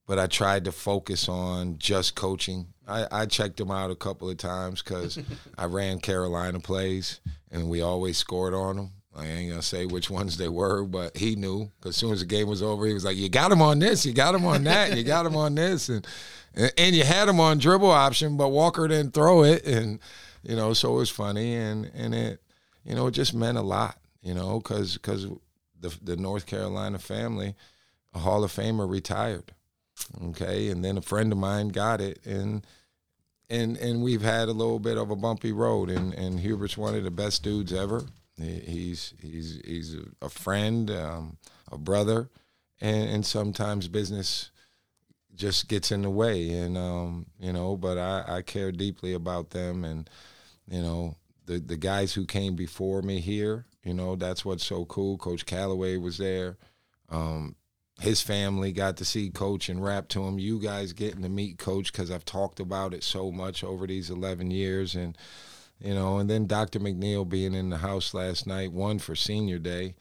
[0.06, 2.68] but I tried to focus on just coaching.
[2.86, 5.18] I, I checked him out a couple of times because
[5.58, 8.90] I ran Carolina plays, and we always scored on them.
[9.14, 12.20] I ain't gonna say which ones they were, but he knew because as soon as
[12.20, 14.44] the game was over, he was like, "You got him on this, you got him
[14.44, 16.06] on that, you got him on this," and
[16.54, 20.00] and you had him on dribble option, but Walker didn't throw it, and
[20.42, 22.42] you know, so it was funny, and and it
[22.86, 25.26] you know, it just meant a lot, you know, because because
[25.80, 27.54] the the North Carolina family,
[28.14, 29.52] a Hall of Famer retired,
[30.28, 32.66] okay, and then a friend of mine got it, and
[33.48, 36.94] and and we've had a little bit of a bumpy road, and and Hubert's one
[36.94, 38.04] of the best dudes ever.
[38.36, 41.38] He's he's he's a friend, um,
[41.70, 42.28] a brother,
[42.80, 44.50] and and sometimes business
[45.34, 49.50] just gets in the way, and um, you know, but I I care deeply about
[49.50, 50.08] them, and
[50.68, 51.16] you know
[51.46, 53.66] the the guys who came before me here.
[53.84, 55.16] You know, that's what's so cool.
[55.16, 56.58] Coach calloway was there.
[57.08, 57.54] Um,
[58.00, 60.38] his family got to see Coach and rap to him.
[60.38, 64.10] You guys getting to meet Coach because I've talked about it so much over these
[64.10, 64.94] 11 years.
[64.94, 65.16] And,
[65.80, 66.78] you know, and then Dr.
[66.78, 69.94] McNeil being in the house last night, one for senior day,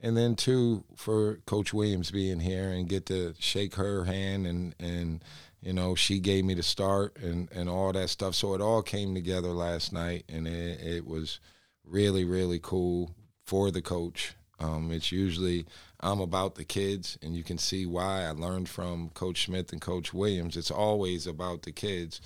[0.00, 4.74] and then two for Coach Williams being here and get to shake her hand and,
[4.80, 5.22] and
[5.62, 8.34] you know, she gave me the start and, and all that stuff.
[8.34, 11.38] So it all came together last night, and it, it was
[11.84, 13.14] really, really cool
[13.46, 14.34] for the coach.
[14.62, 15.66] Um, it's usually
[16.00, 19.80] I'm about the kids, and you can see why I learned from Coach Smith and
[19.80, 20.56] Coach Williams.
[20.56, 22.20] It's always about the kids,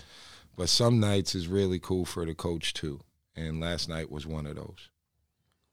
[0.57, 3.01] but some nights is really cool for the coach too.
[3.34, 4.89] And last night was one of those.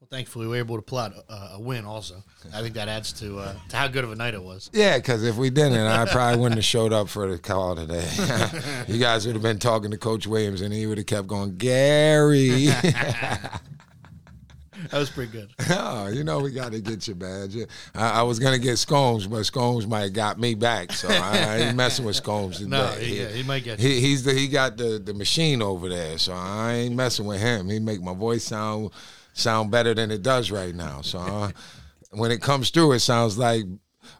[0.00, 1.86] Well, thankfully, we were able to pull out a, a win.
[1.86, 4.68] Also, I think that adds to uh, to how good of a night it was.
[4.72, 8.06] Yeah, because if we didn't, I probably wouldn't have showed up for the call today.
[8.86, 11.56] you guys would have been talking to Coach Williams, and he would have kept going,
[11.56, 12.68] Gary.
[14.90, 15.50] that was pretty good.
[15.70, 17.50] oh, you know we got to get you, man.
[17.94, 21.38] I, I, was gonna get Scones, but Scones might have got me back, so I,
[21.38, 22.68] I ain't messing with Scones today.
[22.68, 23.78] No, he, yeah, he might get.
[23.80, 27.40] He, he's the he got the the machine over there, so I ain't messing with
[27.40, 27.68] him.
[27.68, 28.90] He make my voice sound
[29.32, 31.00] sound better than it does right now.
[31.02, 31.50] So uh,
[32.10, 33.64] when it comes through, it sounds like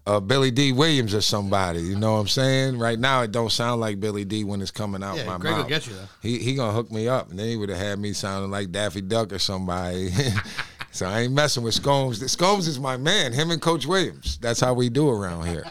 [0.07, 1.81] uh, Billy Dee Williams or somebody.
[1.81, 2.79] You know what I'm saying?
[2.79, 5.53] Right now, it don't sound like Billy D when it's coming out yeah, my Greg
[5.53, 5.63] mouth.
[5.65, 6.09] will get you though.
[6.23, 8.71] He he gonna hook me up, and then he would have had me sounding like
[8.71, 10.11] Daffy Duck or somebody.
[10.91, 12.21] so I ain't messing with Scones.
[12.31, 13.33] Scones is my man.
[13.33, 14.39] Him and Coach Williams.
[14.39, 15.65] That's how we do around here.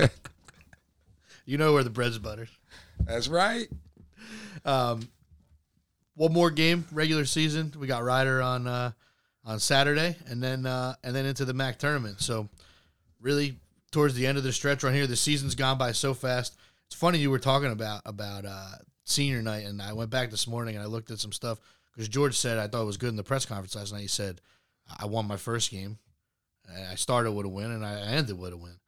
[1.44, 2.48] you know where the bread's buttered.
[3.06, 3.68] That's right.
[4.64, 5.08] Um,
[6.14, 7.72] one more game, regular season.
[7.78, 8.92] We got Rider on uh,
[9.44, 12.20] on Saturday, and then uh, and then into the MAAC tournament.
[12.20, 12.48] So
[13.20, 13.56] really,
[13.90, 16.56] towards the end of the stretch run here, the season's gone by so fast.
[16.86, 18.72] It's funny you were talking about about uh,
[19.04, 21.60] senior night, and I went back this morning and I looked at some stuff
[21.92, 24.02] because George said I thought it was good in the press conference last night.
[24.02, 24.40] He said
[24.98, 25.98] I won my first game,
[26.90, 28.78] I started with a win, and I ended with a win,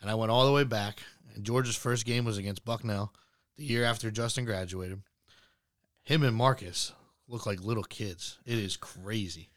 [0.00, 1.00] and I went all the way back.
[1.34, 3.12] And George's first game was against Bucknell,
[3.56, 5.02] the year after Justin graduated
[6.02, 6.92] him and Marcus
[7.28, 8.38] look like little kids.
[8.44, 9.48] It is crazy.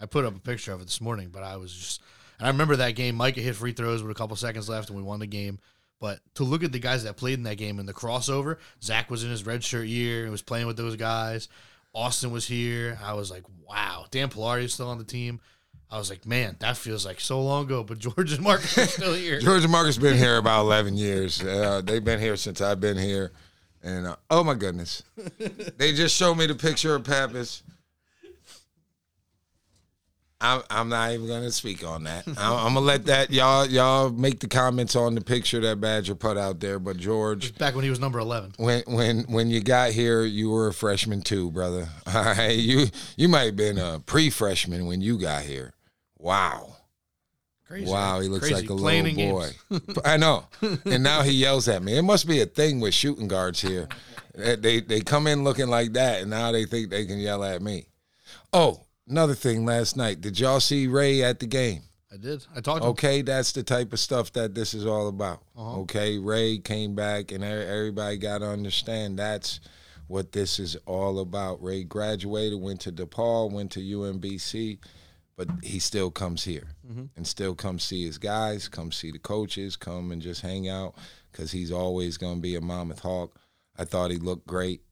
[0.00, 2.02] I put up a picture of it this morning, but I was just,
[2.40, 3.14] and I remember that game.
[3.14, 5.58] Micah hit free throws with a couple seconds left, and we won the game.
[6.00, 9.10] But to look at the guys that played in that game and the crossover, Zach
[9.10, 11.48] was in his red shirt year and was playing with those guys.
[11.94, 12.98] Austin was here.
[13.04, 14.06] I was like, wow.
[14.10, 15.40] Dan Polari is still on the team.
[15.90, 17.84] I was like, man, that feels like so long ago.
[17.84, 19.40] But George and Marcus are still here.
[19.40, 21.42] George and Marcus been here about eleven years.
[21.42, 23.32] Uh, they've been here since I've been here.
[23.82, 25.02] And uh, oh my goodness,
[25.78, 27.62] they just showed me the picture of Pappas.
[30.42, 32.26] I'm, I'm not even gonna speak on that.
[32.26, 36.14] I'm, I'm gonna let that y'all y'all make the comments on the picture that Badger
[36.14, 36.78] put out there.
[36.78, 38.52] But George, Back when he was number 11.
[38.56, 41.88] when when when you got here, you were a freshman too, brother.
[42.06, 42.86] All right, you
[43.16, 45.74] you might have been a pre-freshman when you got here.
[46.18, 46.76] Wow.
[47.66, 47.90] Crazy.
[47.90, 48.62] Wow, he looks Crazy.
[48.62, 49.38] like a Playing little
[49.70, 50.00] boy.
[50.04, 50.46] I know.
[50.84, 51.96] And now he yells at me.
[51.96, 53.88] It must be a thing with shooting guards here.
[54.32, 57.60] They they come in looking like that, and now they think they can yell at
[57.60, 57.86] me.
[58.52, 59.64] Oh, another thing.
[59.64, 61.82] Last night, did y'all see Ray at the game?
[62.12, 62.44] I did.
[62.56, 62.90] I talked to him.
[62.92, 65.42] Okay, that's the type of stuff that this is all about.
[65.56, 65.80] Uh-huh.
[65.82, 69.60] Okay, Ray came back, and everybody got to understand that's
[70.08, 71.62] what this is all about.
[71.62, 74.78] Ray graduated, went to DePaul, went to UMBC,
[75.36, 77.04] but he still comes here Mm-hmm.
[77.16, 80.96] and still come see his guys, come see the coaches, come and just hang out
[81.30, 83.38] because he's always going to be a Monmouth Hawk.
[83.78, 84.82] I thought he looked great.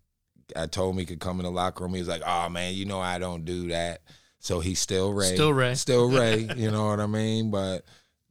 [0.57, 1.94] I told him he could come in the locker room.
[1.94, 4.03] He was like, "Oh man, you know I don't do that."
[4.40, 5.74] So he's still Ray, Still Ray.
[5.74, 6.49] still Ray.
[6.57, 7.51] you know what I mean?
[7.51, 7.84] But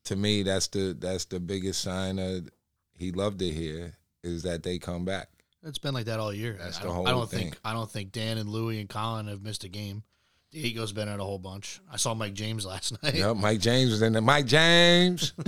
[0.06, 2.50] to me, that's the that's the biggest sign of
[2.96, 3.94] he loved it here
[4.24, 5.30] is that they come back.
[5.64, 6.58] It's been like that all year.
[6.60, 7.40] That's I the don't, whole I don't thing.
[7.40, 10.04] think I don't think Dan and Louie and Colin have missed a game.
[10.52, 11.82] Diego's been at a whole bunch.
[11.92, 13.16] I saw Mike James last night.
[13.16, 14.22] Yep, Mike James was in there.
[14.22, 15.34] Mike James.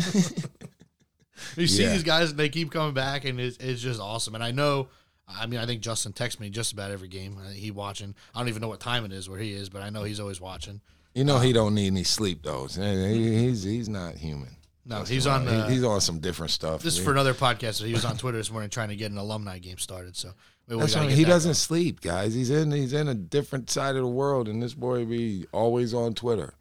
[1.55, 1.93] You see Yeah.
[1.93, 4.35] these guys, and they keep coming back, and it's, it's just awesome.
[4.35, 4.89] And I know,
[5.29, 7.37] I mean, I think Justin texts me just about every game.
[7.37, 8.15] Uh, he watching.
[8.33, 10.19] I don't even know what time it is where he is, but I know he's
[10.19, 10.81] always watching.
[11.13, 12.67] You know uh, he don't need any sleep though.
[12.67, 14.55] He- He's he's not human.
[14.85, 15.51] No, he's on the.
[15.65, 16.81] Uh, he's on some different stuff.
[16.81, 17.83] this is for another podcast.
[17.83, 20.15] He was on Twitter this morning trying to get an alumni game started.
[20.15, 20.29] So
[20.67, 21.53] maybe we That's what, get he doesn't going.
[21.55, 22.33] sleep, guys.
[22.33, 25.93] He's in he's in a different side of the world, and this boy be always
[25.93, 26.53] on Twitter.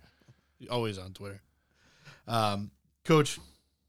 [0.71, 1.41] always on Twitter.
[2.27, 2.71] Um,
[3.05, 3.39] Coach,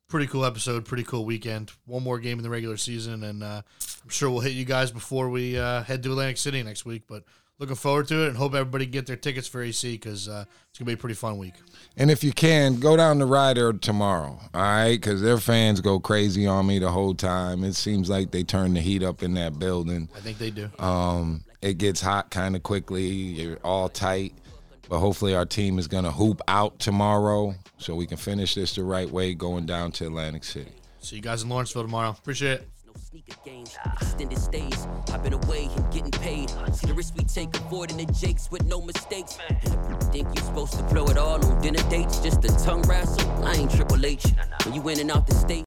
[0.10, 1.72] pretty cool episode, pretty cool weekend.
[1.86, 3.62] One more game in the regular season, and uh,
[4.04, 7.04] I'm sure we'll hit you guys before we uh, head to Atlantic City next week.
[7.08, 7.24] But
[7.60, 10.46] looking forward to it, and hope everybody can get their tickets for AC because uh,
[10.70, 11.54] it's gonna be a pretty fun week.
[11.96, 14.94] And if you can, go down to Rider tomorrow, all right?
[14.94, 17.64] Because their fans go crazy on me the whole time.
[17.64, 20.10] It seems like they turn the heat up in that building.
[20.16, 20.70] I think they do.
[20.80, 23.06] Um, it gets hot kind of quickly.
[23.06, 24.34] You're all tight.
[24.90, 28.74] But hopefully our team is going to hoop out tomorrow so we can finish this
[28.76, 30.72] the right way going down to Atlantic City.
[31.00, 32.10] See you guys in Lawrenceville tomorrow.
[32.10, 32.68] Appreciate it.
[32.98, 34.88] Sneaker games, extended stays.
[35.14, 36.50] I've been away and getting paid.
[36.74, 39.38] See the risk we take, avoiding the jakes with no mistakes.
[40.12, 42.20] Think you supposed to blow it all on dinner dates?
[42.20, 43.32] Just a tongue wrestle?
[43.46, 44.26] I ain't Triple H.
[44.66, 45.58] When you in and out the state.